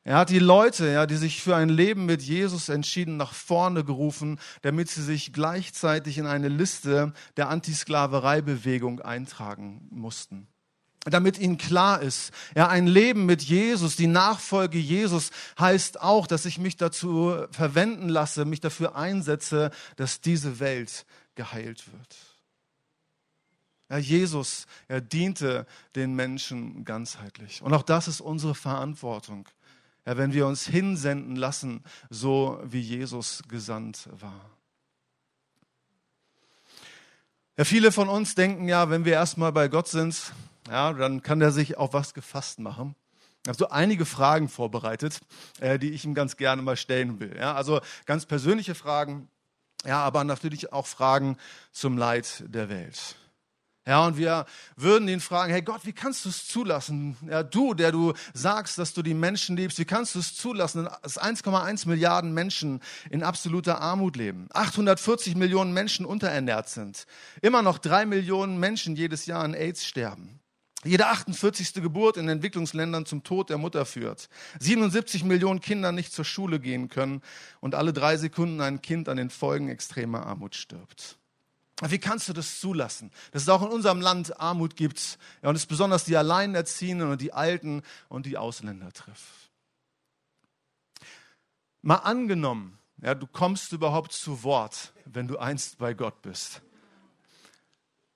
Er 0.04 0.18
hat 0.18 0.30
die 0.30 0.38
Leute, 0.38 0.88
ja, 0.88 1.04
die 1.04 1.16
sich 1.16 1.42
für 1.42 1.56
ein 1.56 1.68
Leben 1.68 2.06
mit 2.06 2.22
Jesus 2.22 2.68
entschieden, 2.68 3.16
nach 3.16 3.32
vorne 3.32 3.82
gerufen, 3.82 4.38
damit 4.62 4.88
sie 4.88 5.02
sich 5.02 5.32
gleichzeitig 5.32 6.18
in 6.18 6.26
eine 6.26 6.48
Liste 6.48 7.12
der 7.36 7.48
Antisklavereibewegung 7.48 9.00
eintragen 9.00 9.88
mussten 9.90 10.46
damit 11.10 11.38
ihnen 11.38 11.58
klar 11.58 12.02
ist, 12.02 12.32
ja, 12.54 12.68
ein 12.68 12.86
Leben 12.86 13.26
mit 13.26 13.42
Jesus, 13.42 13.96
die 13.96 14.06
Nachfolge 14.06 14.78
Jesus 14.78 15.30
heißt 15.58 16.00
auch, 16.00 16.26
dass 16.26 16.44
ich 16.44 16.58
mich 16.58 16.76
dazu 16.76 17.46
verwenden 17.50 18.08
lasse, 18.08 18.44
mich 18.44 18.60
dafür 18.60 18.96
einsetze, 18.96 19.70
dass 19.96 20.20
diese 20.20 20.58
Welt 20.58 21.06
geheilt 21.34 21.84
wird. 21.92 22.16
Ja, 23.88 23.98
Jesus, 23.98 24.66
er 24.88 25.00
diente 25.00 25.66
den 25.94 26.14
Menschen 26.14 26.84
ganzheitlich. 26.84 27.62
Und 27.62 27.72
auch 27.72 27.84
das 27.84 28.08
ist 28.08 28.20
unsere 28.20 28.54
Verantwortung, 28.54 29.48
ja, 30.04 30.16
wenn 30.16 30.32
wir 30.32 30.46
uns 30.46 30.66
hinsenden 30.66 31.36
lassen, 31.36 31.84
so 32.10 32.60
wie 32.64 32.80
Jesus 32.80 33.42
gesandt 33.48 34.08
war. 34.20 34.50
Ja, 37.56 37.64
viele 37.64 37.90
von 37.90 38.08
uns 38.08 38.34
denken 38.34 38.68
ja, 38.68 38.90
wenn 38.90 39.04
wir 39.04 39.14
erstmal 39.14 39.52
bei 39.52 39.68
Gott 39.68 39.88
sind, 39.88 40.32
ja, 40.70 40.92
dann 40.92 41.22
kann 41.22 41.40
der 41.40 41.52
sich 41.52 41.76
auf 41.76 41.92
was 41.92 42.14
gefasst 42.14 42.58
machen. 42.58 42.94
Ich 43.44 43.48
habe 43.48 43.58
so 43.58 43.68
einige 43.68 44.06
Fragen 44.06 44.48
vorbereitet, 44.48 45.20
äh, 45.60 45.78
die 45.78 45.90
ich 45.90 46.04
ihm 46.04 46.14
ganz 46.14 46.36
gerne 46.36 46.62
mal 46.62 46.76
stellen 46.76 47.20
will. 47.20 47.36
Ja, 47.38 47.54
also 47.54 47.80
ganz 48.04 48.26
persönliche 48.26 48.74
Fragen, 48.74 49.28
ja, 49.84 50.00
aber 50.00 50.24
natürlich 50.24 50.72
auch 50.72 50.86
Fragen 50.86 51.36
zum 51.70 51.96
Leid 51.96 52.44
der 52.48 52.68
Welt. 52.68 53.16
Ja, 53.86 54.04
und 54.04 54.16
wir 54.16 54.46
würden 54.74 55.06
ihn 55.06 55.20
fragen, 55.20 55.52
hey 55.52 55.62
Gott, 55.62 55.82
wie 55.84 55.92
kannst 55.92 56.24
du 56.24 56.28
es 56.28 56.48
zulassen? 56.48 57.16
Ja, 57.30 57.44
du, 57.44 57.72
der 57.72 57.92
du 57.92 58.14
sagst, 58.34 58.78
dass 58.78 58.94
du 58.94 59.02
die 59.02 59.14
Menschen 59.14 59.56
liebst, 59.56 59.78
wie 59.78 59.84
kannst 59.84 60.16
du 60.16 60.18
es 60.18 60.34
zulassen, 60.34 60.88
dass 61.02 61.20
1,1 61.20 61.86
Milliarden 61.86 62.34
Menschen 62.34 62.80
in 63.10 63.22
absoluter 63.22 63.80
Armut 63.80 64.16
leben, 64.16 64.48
840 64.52 65.36
Millionen 65.36 65.72
Menschen 65.72 66.04
unterernährt 66.04 66.68
sind, 66.68 67.06
immer 67.42 67.62
noch 67.62 67.78
drei 67.78 68.06
Millionen 68.06 68.58
Menschen 68.58 68.96
jedes 68.96 69.26
Jahr 69.26 69.44
an 69.44 69.54
AIDS 69.54 69.86
sterben, 69.86 70.40
jede 70.86 71.06
48. 71.06 71.74
Geburt 71.74 72.16
in 72.16 72.28
Entwicklungsländern 72.28 73.06
zum 73.06 73.22
Tod 73.22 73.50
der 73.50 73.58
Mutter 73.58 73.84
führt, 73.84 74.28
77 74.60 75.24
Millionen 75.24 75.60
Kinder 75.60 75.92
nicht 75.92 76.12
zur 76.12 76.24
Schule 76.24 76.60
gehen 76.60 76.88
können 76.88 77.22
und 77.60 77.74
alle 77.74 77.92
drei 77.92 78.16
Sekunden 78.16 78.60
ein 78.60 78.82
Kind 78.82 79.08
an 79.08 79.16
den 79.16 79.30
Folgen 79.30 79.68
extremer 79.68 80.26
Armut 80.26 80.54
stirbt. 80.54 81.18
Wie 81.82 81.98
kannst 81.98 82.28
du 82.28 82.32
das 82.32 82.58
zulassen, 82.58 83.10
dass 83.32 83.42
es 83.42 83.48
auch 83.50 83.62
in 83.62 83.68
unserem 83.68 84.00
Land 84.00 84.40
Armut 84.40 84.76
gibt 84.76 85.18
ja, 85.42 85.50
und 85.50 85.56
es 85.56 85.66
besonders 85.66 86.04
die 86.04 86.16
Alleinerziehenden 86.16 87.10
und 87.10 87.20
die 87.20 87.34
Alten 87.34 87.82
und 88.08 88.24
die 88.24 88.38
Ausländer 88.38 88.92
trifft? 88.92 89.50
Mal 91.82 91.96
angenommen, 91.96 92.78
ja, 93.02 93.14
du 93.14 93.26
kommst 93.26 93.72
überhaupt 93.72 94.12
zu 94.12 94.42
Wort, 94.42 94.94
wenn 95.04 95.28
du 95.28 95.36
einst 95.36 95.76
bei 95.76 95.92
Gott 95.92 96.22
bist. 96.22 96.62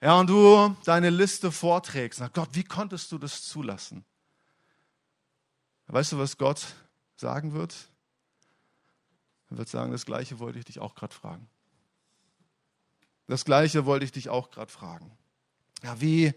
Ja, 0.01 0.19
und 0.19 0.29
du 0.29 0.75
deine 0.85 1.11
Liste 1.11 1.53
vorträgst. 1.53 2.21
Sag 2.21 2.33
Gott, 2.33 2.49
wie 2.53 2.65
konntest 2.65 3.13
du 3.13 3.19
das 3.19 3.43
zulassen? 3.43 4.05
Weißt 5.89 6.13
du, 6.13 6.19
was 6.19 6.39
Gott 6.39 6.75
sagen 7.17 7.53
wird? 7.53 7.75
Er 9.51 9.59
wird 9.59 9.69
sagen, 9.69 9.93
das 9.93 10.07
Gleiche 10.07 10.39
wollte 10.39 10.59
ich 10.59 10.65
dich 10.65 10.79
auch 10.79 10.95
gerade 10.95 11.15
fragen. 11.15 11.49
Das 13.27 13.45
Gleiche 13.45 13.85
wollte 13.85 14.05
ich 14.05 14.13
dich 14.13 14.29
auch 14.29 14.51
gerade 14.51 14.71
fragen. 14.71 15.11
Ja, 15.83 16.01
wie 16.01 16.33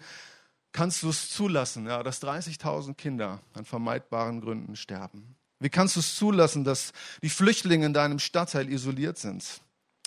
kannst 0.72 1.04
du 1.04 1.10
es 1.10 1.30
zulassen, 1.30 1.86
ja, 1.86 2.04
dass 2.04 2.22
30.000 2.22 2.96
Kinder 2.96 3.40
an 3.54 3.66
vermeidbaren 3.66 4.42
Gründen 4.42 4.76
sterben? 4.76 5.36
Wie 5.60 5.70
kannst 5.70 5.96
du 5.96 6.02
es 6.02 6.16
zulassen, 6.16 6.64
dass 6.64 6.92
die 7.22 7.30
Flüchtlinge 7.30 7.86
in 7.86 7.94
deinem 7.94 8.20
Stadtteil 8.20 8.70
isoliert 8.70 9.18
sind? 9.18 9.62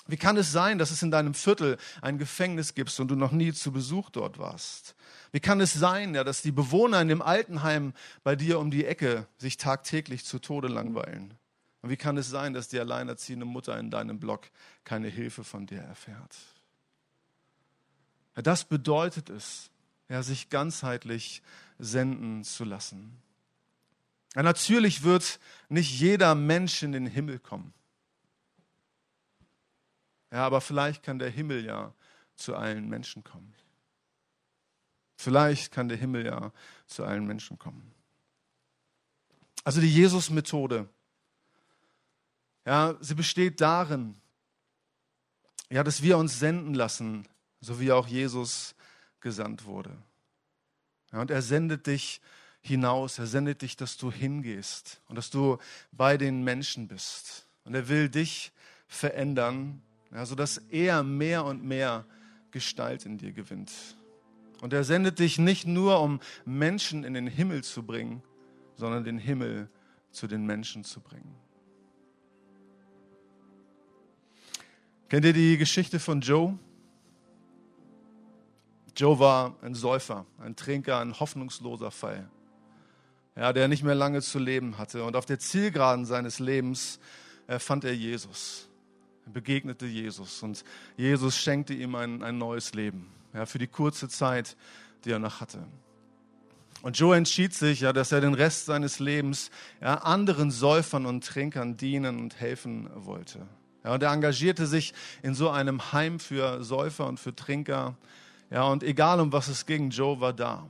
Wie 0.07 0.17
kann 0.17 0.37
es 0.37 0.51
sein, 0.51 0.77
dass 0.77 0.91
es 0.91 1.03
in 1.03 1.11
deinem 1.11 1.33
Viertel 1.33 1.77
ein 2.01 2.17
Gefängnis 2.17 2.73
gibt 2.73 2.97
und 2.99 3.09
du 3.09 3.15
noch 3.15 3.31
nie 3.31 3.53
zu 3.53 3.71
Besuch 3.71 4.09
dort 4.09 4.37
warst? 4.37 4.95
Wie 5.31 5.39
kann 5.39 5.59
es 5.59 5.73
sein, 5.73 6.15
ja, 6.15 6.23
dass 6.23 6.41
die 6.41 6.51
Bewohner 6.51 7.01
in 7.01 7.09
dem 7.09 7.21
Altenheim 7.21 7.93
bei 8.23 8.35
dir 8.35 8.59
um 8.59 8.71
die 8.71 8.85
Ecke 8.85 9.27
sich 9.37 9.57
tagtäglich 9.57 10.23
zu 10.25 10.39
Tode 10.39 10.69
langweilen? 10.69 11.33
Und 11.81 11.89
wie 11.89 11.97
kann 11.97 12.17
es 12.17 12.29
sein, 12.29 12.53
dass 12.53 12.69
die 12.69 12.79
alleinerziehende 12.79 13.45
Mutter 13.45 13.77
in 13.77 13.91
deinem 13.91 14.19
Block 14.19 14.49
keine 14.83 15.09
Hilfe 15.09 15.43
von 15.43 15.67
dir 15.67 15.81
erfährt? 15.81 16.35
Ja, 18.35 18.41
das 18.41 18.65
bedeutet 18.65 19.29
es, 19.29 19.69
ja, 20.09 20.23
sich 20.23 20.49
ganzheitlich 20.49 21.41
senden 21.79 22.43
zu 22.43 22.63
lassen. 22.63 23.17
Ja, 24.35 24.43
natürlich 24.43 25.03
wird 25.03 25.39
nicht 25.69 25.99
jeder 25.99 26.35
Mensch 26.35 26.83
in 26.83 26.91
den 26.91 27.07
Himmel 27.07 27.39
kommen. 27.39 27.73
Ja, 30.31 30.45
aber 30.45 30.61
vielleicht 30.61 31.03
kann 31.03 31.19
der 31.19 31.29
Himmel 31.29 31.65
ja 31.65 31.93
zu 32.35 32.55
allen 32.55 32.89
Menschen 32.89 33.23
kommen. 33.23 33.55
Vielleicht 35.15 35.71
kann 35.71 35.89
der 35.89 35.97
Himmel 35.97 36.25
ja 36.25 36.51
zu 36.85 37.03
allen 37.03 37.25
Menschen 37.25 37.57
kommen. 37.57 37.93
Also 39.63 39.81
die 39.81 39.91
Jesus-Methode, 39.91 40.87
ja, 42.65 42.95
sie 42.99 43.15
besteht 43.15 43.59
darin, 43.61 44.15
ja, 45.69 45.83
dass 45.83 46.01
wir 46.01 46.17
uns 46.17 46.39
senden 46.39 46.73
lassen 46.73 47.27
so 47.61 47.79
wie 47.79 47.91
auch 47.91 48.07
Jesus 48.07 48.75
gesandt 49.19 49.65
wurde. 49.65 49.91
Ja, 51.11 51.21
und 51.21 51.31
er 51.31 51.41
sendet 51.41 51.87
dich 51.87 52.21
hinaus, 52.61 53.19
er 53.19 53.27
sendet 53.27 53.61
dich, 53.61 53.75
dass 53.75 53.97
du 53.97 54.11
hingehst 54.11 55.01
und 55.07 55.15
dass 55.15 55.29
du 55.29 55.57
bei 55.91 56.17
den 56.17 56.43
Menschen 56.43 56.87
bist. 56.87 57.47
Und 57.63 57.75
er 57.75 57.87
will 57.87 58.09
dich 58.09 58.51
verändern, 58.87 59.81
ja, 60.17 60.25
sodass 60.25 60.57
er 60.71 61.03
mehr 61.03 61.45
und 61.45 61.63
mehr 61.63 62.03
Gestalt 62.49 63.05
in 63.05 63.19
dir 63.19 63.33
gewinnt. 63.33 63.71
Und 64.61 64.73
er 64.73 64.83
sendet 64.83 65.19
dich 65.19 65.37
nicht 65.37 65.67
nur, 65.67 66.01
um 66.01 66.19
Menschen 66.43 67.03
in 67.03 67.13
den 67.13 67.27
Himmel 67.27 67.63
zu 67.63 67.83
bringen, 67.83 68.23
sondern 68.77 69.03
den 69.03 69.19
Himmel 69.19 69.69
zu 70.09 70.25
den 70.25 70.43
Menschen 70.43 70.83
zu 70.83 71.01
bringen. 71.01 71.35
Kennt 75.07 75.23
ihr 75.23 75.33
die 75.33 75.55
Geschichte 75.55 75.99
von 75.99 76.21
Joe? 76.21 76.57
Joe 78.95 79.19
war 79.19 79.55
ein 79.61 79.75
Säufer, 79.75 80.25
ein 80.39 80.55
Trinker, 80.55 80.97
ein 80.97 81.19
hoffnungsloser 81.19 81.91
Fall, 81.91 82.27
ja, 83.35 83.53
der 83.53 83.67
nicht 83.67 83.83
mehr 83.83 83.93
lange 83.93 84.23
zu 84.23 84.39
leben 84.39 84.79
hatte. 84.79 85.03
Und 85.03 85.15
auf 85.15 85.27
der 85.27 85.37
Zielgeraden 85.37 86.07
seines 86.07 86.39
Lebens 86.39 86.99
äh, 87.45 87.59
fand 87.59 87.83
er 87.83 87.93
Jesus, 87.93 88.67
begegnete 89.33 89.85
Jesus 89.85 90.43
und 90.43 90.63
Jesus 90.95 91.37
schenkte 91.37 91.73
ihm 91.73 91.95
ein, 91.95 92.23
ein 92.23 92.37
neues 92.37 92.73
Leben 92.73 93.07
ja, 93.33 93.45
für 93.45 93.59
die 93.59 93.67
kurze 93.67 94.09
Zeit, 94.09 94.55
die 95.05 95.11
er 95.11 95.19
noch 95.19 95.41
hatte. 95.41 95.59
Und 96.81 96.97
Joe 96.97 97.15
entschied 97.15 97.53
sich, 97.53 97.81
ja, 97.81 97.91
dass 97.91 98.11
er 98.11 98.21
den 98.21 98.33
Rest 98.33 98.65
seines 98.65 98.99
Lebens 98.99 99.49
ja, 99.81 99.95
anderen 99.95 100.51
Säufern 100.51 101.05
und 101.05 101.25
Trinkern 101.25 101.75
dienen 101.75 102.19
und 102.19 102.39
helfen 102.39 102.89
wollte. 102.93 103.47
Ja, 103.83 103.93
und 103.93 104.03
er 104.03 104.11
engagierte 104.11 104.67
sich 104.67 104.93
in 105.23 105.33
so 105.33 105.49
einem 105.49 105.91
Heim 105.91 106.19
für 106.19 106.63
Säufer 106.63 107.07
und 107.07 107.19
für 107.19 107.35
Trinker. 107.35 107.97
Ja, 108.49 108.63
und 108.63 108.83
egal 108.83 109.19
um 109.19 109.31
was 109.31 109.47
es 109.47 109.65
ging, 109.65 109.89
Joe 109.89 110.19
war 110.19 110.33
da. 110.33 110.69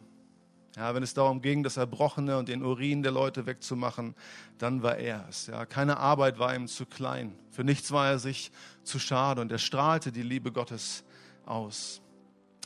Ja, 0.77 0.93
wenn 0.93 1.01
es 1.01 1.15
darum 1.15 1.41
ging, 1.41 1.63
das 1.63 1.77
Erbrochene 1.77 2.37
und 2.37 2.49
den 2.49 2.63
Urin 2.63 3.01
der 3.01 3.11
Leute 3.11 3.47
wegzumachen, 3.47 4.13
dann 4.59 4.83
war 4.83 4.97
er 4.97 5.25
es. 5.27 5.47
Ja, 5.47 5.65
keine 5.65 5.97
Arbeit 5.97 6.37
war 6.37 6.55
ihm 6.55 6.67
zu 6.67 6.85
klein. 6.85 7.33
Für 7.49 7.63
nichts 7.63 7.91
war 7.91 8.07
er 8.07 8.19
sich 8.19 8.51
zu 8.83 8.99
schade 8.99 9.41
und 9.41 9.51
er 9.51 9.57
strahlte 9.57 10.11
die 10.11 10.21
Liebe 10.21 10.51
Gottes 10.51 11.03
aus. 11.47 11.99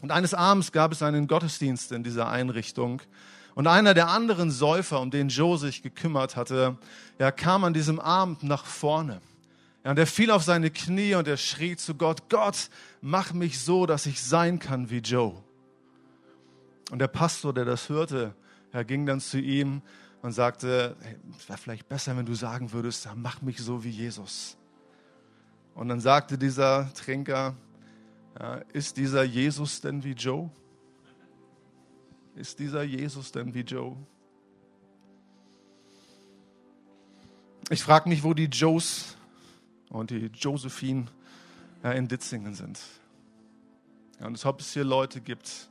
Und 0.01 0.11
eines 0.11 0.33
Abends 0.33 0.73
gab 0.73 0.91
es 0.91 1.01
einen 1.01 1.25
Gottesdienst 1.27 1.93
in 1.93 2.03
dieser 2.03 2.27
Einrichtung. 2.27 3.01
Und 3.55 3.67
einer 3.67 3.93
der 3.93 4.09
anderen 4.09 4.51
Säufer, 4.51 4.99
um 4.99 5.09
den 5.09 5.29
Joe 5.29 5.57
sich 5.57 5.81
gekümmert 5.81 6.35
hatte, 6.35 6.77
ja, 7.17 7.31
kam 7.31 7.63
an 7.63 7.73
diesem 7.73 8.01
Abend 8.01 8.43
nach 8.43 8.65
vorne. 8.65 9.21
Ja, 9.85 9.91
und 9.91 9.99
er 9.99 10.07
fiel 10.07 10.31
auf 10.31 10.43
seine 10.43 10.69
Knie 10.69 11.15
und 11.15 11.29
er 11.29 11.37
schrie 11.37 11.77
zu 11.77 11.95
Gott, 11.95 12.27
Gott, 12.27 12.69
mach 12.99 13.31
mich 13.31 13.61
so, 13.61 13.85
dass 13.85 14.05
ich 14.05 14.21
sein 14.21 14.59
kann 14.59 14.89
wie 14.89 14.99
Joe. 14.99 15.41
Und 16.91 16.99
der 16.99 17.07
Pastor, 17.07 17.53
der 17.53 17.63
das 17.63 17.87
hörte, 17.87 18.35
er 18.73 18.83
ging 18.83 19.05
dann 19.05 19.21
zu 19.21 19.39
ihm 19.39 19.81
und 20.21 20.33
sagte, 20.33 20.97
hey, 21.01 21.15
es 21.37 21.47
wäre 21.47 21.57
vielleicht 21.57 21.87
besser, 21.87 22.17
wenn 22.17 22.25
du 22.25 22.33
sagen 22.33 22.73
würdest, 22.73 23.07
mach 23.15 23.41
mich 23.41 23.59
so 23.59 23.85
wie 23.85 23.89
Jesus. 23.89 24.57
Und 25.73 25.87
dann 25.87 26.01
sagte 26.01 26.37
dieser 26.37 26.93
Trinker, 26.93 27.55
ja, 28.37 28.55
ist 28.73 28.97
dieser 28.97 29.23
Jesus 29.23 29.79
denn 29.79 30.03
wie 30.03 30.11
Joe? 30.11 30.51
Ist 32.35 32.59
dieser 32.59 32.83
Jesus 32.83 33.31
denn 33.31 33.53
wie 33.53 33.61
Joe? 33.61 33.95
Ich 37.69 37.81
frage 37.83 38.09
mich, 38.09 38.21
wo 38.21 38.33
die 38.33 38.47
Joes 38.47 39.15
und 39.87 40.09
die 40.09 40.29
Josephine 40.33 41.05
ja, 41.83 41.93
in 41.93 42.09
Ditzingen 42.09 42.53
sind. 42.53 42.81
Ja, 44.19 44.27
und 44.27 44.45
ob 44.45 44.59
es 44.59 44.73
hier 44.73 44.83
Leute 44.83 45.21
gibt, 45.21 45.70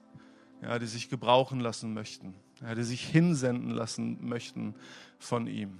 ja, 0.62 0.78
die 0.78 0.86
sich 0.86 1.08
gebrauchen 1.08 1.60
lassen 1.60 1.94
möchten, 1.94 2.34
ja, 2.60 2.74
die 2.74 2.82
sich 2.82 3.06
hinsenden 3.06 3.70
lassen 3.70 4.18
möchten 4.26 4.74
von 5.18 5.46
ihm. 5.46 5.78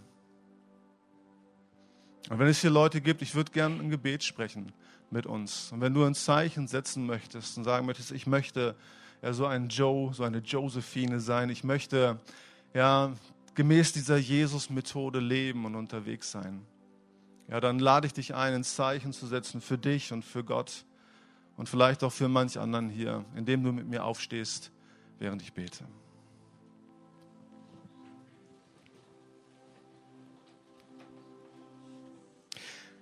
Und 2.29 2.39
wenn 2.39 2.49
es 2.49 2.61
hier 2.61 2.71
Leute 2.71 3.01
gibt, 3.01 3.23
ich 3.23 3.35
würde 3.35 3.53
gerne 3.53 3.81
ein 3.81 3.91
Gebet 3.91 4.23
sprechen 4.23 4.73
mit 5.11 5.27
uns. 5.27 5.73
Und 5.73 5.81
wenn 5.81 5.95
du 5.95 6.05
ein 6.05 6.15
Zeichen 6.15 6.69
setzen 6.69 7.07
möchtest 7.07 7.59
und 7.59 7.65
sagen 7.65 7.87
möchtest, 7.87 8.13
ich 8.13 8.27
möchte 8.27 8.77
ja 9.23 9.33
so 9.33 9.47
ein 9.47 9.69
Joe, 9.69 10.15
so 10.15 10.23
eine 10.23 10.39
Josephine 10.39 11.21
sein, 11.21 11.51
ich 11.51 11.65
möchte 11.65 12.21
ja 12.73 13.13
gemäß 13.55 13.93
dieser 13.93 14.17
Jesus-Methode 14.17 15.19
leben 15.19 15.65
und 15.65 15.75
unterwegs 15.75 16.31
sein 16.31 16.65
ja, 17.51 17.59
dann 17.59 17.81
lade 17.81 18.07
ich 18.07 18.13
dich 18.13 18.35
ein, 18.35 18.55
ein 18.55 18.65
Zeichen 18.65 19.13
zu 19.13 19.27
setzen 19.27 19.61
für 19.61 19.77
dich 19.77 20.13
und 20.13 20.25
für 20.25 20.45
Gott 20.45 20.85
und 21.61 21.69
vielleicht 21.69 22.03
auch 22.05 22.11
für 22.11 22.27
manch 22.27 22.59
anderen 22.59 22.89
hier, 22.89 23.23
indem 23.37 23.63
du 23.63 23.71
mit 23.71 23.87
mir 23.87 24.03
aufstehst, 24.03 24.73
während 25.19 25.43
ich 25.43 25.53
bete. 25.53 25.85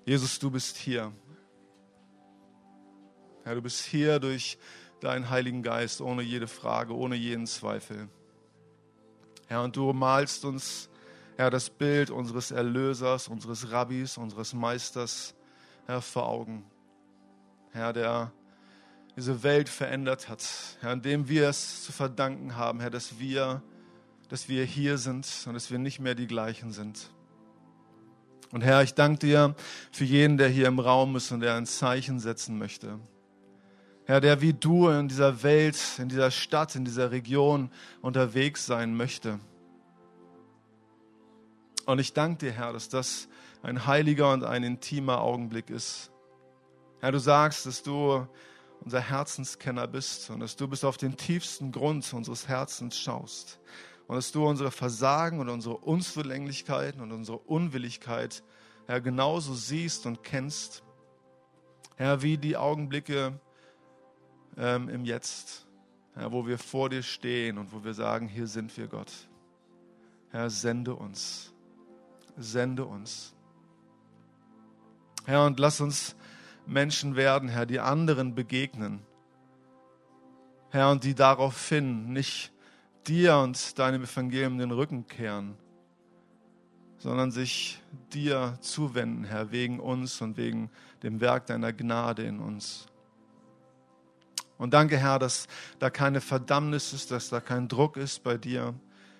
Jesus, 0.04 0.40
du 0.40 0.50
bist 0.50 0.76
hier. 0.76 1.12
Herr, 3.44 3.54
du 3.54 3.62
bist 3.62 3.84
hier 3.84 4.18
durch 4.18 4.58
deinen 4.98 5.30
Heiligen 5.30 5.62
Geist, 5.62 6.00
ohne 6.00 6.22
jede 6.22 6.48
Frage, 6.48 6.96
ohne 6.96 7.14
jeden 7.14 7.46
Zweifel. 7.46 8.08
Herr, 9.46 9.62
und 9.62 9.76
du 9.76 9.92
malst 9.92 10.44
uns, 10.44 10.90
Herr, 11.36 11.50
das 11.50 11.70
Bild 11.70 12.10
unseres 12.10 12.50
Erlösers, 12.50 13.28
unseres 13.28 13.70
Rabbis, 13.70 14.18
unseres 14.18 14.52
Meisters, 14.52 15.36
Herr, 15.86 16.02
vor 16.02 16.26
Augen. 16.26 16.68
Herr, 17.70 17.92
der 17.92 18.32
diese 19.18 19.42
Welt 19.42 19.68
verändert 19.68 20.28
hat, 20.28 20.46
Herr, 20.80 20.90
an 20.90 21.02
dem 21.02 21.28
wir 21.28 21.48
es 21.48 21.82
zu 21.82 21.90
verdanken 21.90 22.54
haben, 22.54 22.78
Herr, 22.78 22.90
dass 22.90 23.18
wir, 23.18 23.62
dass 24.28 24.48
wir 24.48 24.64
hier 24.64 24.96
sind 24.96 25.26
und 25.46 25.54
dass 25.54 25.72
wir 25.72 25.78
nicht 25.78 25.98
mehr 25.98 26.14
die 26.14 26.28
gleichen 26.28 26.70
sind. 26.70 27.10
Und 28.52 28.60
Herr, 28.60 28.84
ich 28.84 28.94
danke 28.94 29.18
dir 29.26 29.56
für 29.90 30.04
jeden, 30.04 30.38
der 30.38 30.48
hier 30.48 30.68
im 30.68 30.78
Raum 30.78 31.16
ist 31.16 31.32
und 31.32 31.40
der 31.40 31.56
ein 31.56 31.66
Zeichen 31.66 32.20
setzen 32.20 32.58
möchte. 32.58 33.00
Herr, 34.04 34.20
der 34.20 34.40
wie 34.40 34.52
du 34.52 34.88
in 34.88 35.08
dieser 35.08 35.42
Welt, 35.42 35.76
in 35.98 36.08
dieser 36.08 36.30
Stadt, 36.30 36.76
in 36.76 36.84
dieser 36.84 37.10
Region 37.10 37.72
unterwegs 38.00 38.66
sein 38.66 38.96
möchte. 38.96 39.40
Und 41.86 41.98
ich 41.98 42.12
danke 42.12 42.46
dir, 42.46 42.52
Herr, 42.52 42.72
dass 42.72 42.88
das 42.88 43.26
ein 43.62 43.84
heiliger 43.84 44.32
und 44.32 44.44
ein 44.44 44.62
intimer 44.62 45.22
Augenblick 45.22 45.70
ist. 45.70 46.12
Herr, 47.00 47.10
du 47.10 47.18
sagst, 47.18 47.66
dass 47.66 47.82
du 47.82 48.28
unser 48.88 49.00
Herzenskenner 49.02 49.86
bist 49.86 50.30
und 50.30 50.40
dass 50.40 50.56
du 50.56 50.66
bis 50.66 50.82
auf 50.82 50.96
den 50.96 51.18
tiefsten 51.18 51.72
Grund 51.72 52.10
unseres 52.14 52.48
Herzens 52.48 52.98
schaust 52.98 53.60
und 54.06 54.16
dass 54.16 54.32
du 54.32 54.46
unsere 54.48 54.70
Versagen 54.70 55.40
und 55.40 55.50
unsere 55.50 55.76
Unzulänglichkeiten 55.76 57.02
und 57.02 57.12
unsere 57.12 57.36
Unwilligkeit, 57.36 58.42
Herr, 58.86 59.02
genauso 59.02 59.52
siehst 59.52 60.06
und 60.06 60.22
kennst. 60.22 60.82
Herr, 61.96 62.22
wie 62.22 62.38
die 62.38 62.56
Augenblicke, 62.56 63.38
ähm, 64.56 64.88
im 64.88 65.04
Jetzt, 65.04 65.66
ja, 66.16 66.32
wo 66.32 66.46
wir 66.46 66.56
vor 66.56 66.88
dir 66.88 67.02
stehen 67.02 67.58
und 67.58 67.74
wo 67.74 67.84
wir 67.84 67.92
sagen, 67.92 68.26
hier 68.26 68.46
sind 68.46 68.74
wir 68.78 68.86
Gott. 68.86 69.12
Herr, 70.30 70.48
sende 70.48 70.94
uns, 70.94 71.52
sende 72.38 72.86
uns. 72.86 73.34
Herr, 75.26 75.44
und 75.44 75.60
lass 75.60 75.78
uns 75.82 76.16
Menschen 76.68 77.16
werden, 77.16 77.48
Herr, 77.48 77.66
die 77.66 77.80
anderen 77.80 78.34
begegnen. 78.34 79.00
Herr, 80.70 80.90
und 80.90 81.02
die 81.02 81.14
daraufhin 81.14 82.12
nicht 82.12 82.52
dir 83.06 83.38
und 83.38 83.78
deinem 83.78 84.02
Evangelium 84.02 84.58
den 84.58 84.70
Rücken 84.70 85.06
kehren, 85.06 85.56
sondern 86.98 87.30
sich 87.30 87.82
dir 88.12 88.58
zuwenden, 88.60 89.24
Herr, 89.24 89.50
wegen 89.50 89.80
uns 89.80 90.20
und 90.20 90.36
wegen 90.36 90.70
dem 91.02 91.22
Werk 91.22 91.46
deiner 91.46 91.72
Gnade 91.72 92.24
in 92.24 92.38
uns. 92.38 92.86
Und 94.58 94.74
danke, 94.74 94.98
Herr, 94.98 95.18
dass 95.18 95.46
da 95.78 95.88
keine 95.88 96.20
Verdammnis 96.20 96.92
ist, 96.92 97.10
dass 97.10 97.30
da 97.30 97.40
kein 97.40 97.68
Druck 97.68 97.96
ist 97.96 98.22
bei 98.22 98.36
dir. 98.36 98.74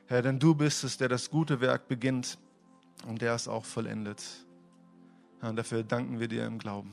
Herr, 0.07 0.21
denn 0.21 0.39
du 0.39 0.55
bist 0.55 0.85
es, 0.85 0.99
der 0.99 1.09
das 1.09 1.31
gute 1.31 1.61
Werk 1.63 1.89
beginnt 1.89 2.39
und 3.07 3.23
der 3.23 3.35
es 3.35 3.49
auch 3.49 3.65
vollendet. 3.65 4.23
Herr, 5.41 5.51
und 5.51 5.57
dafür 5.57 5.83
danken 5.83 6.21
wir 6.21 6.29
dir 6.29 6.45
im 6.45 6.59
Glauben. 6.59 6.93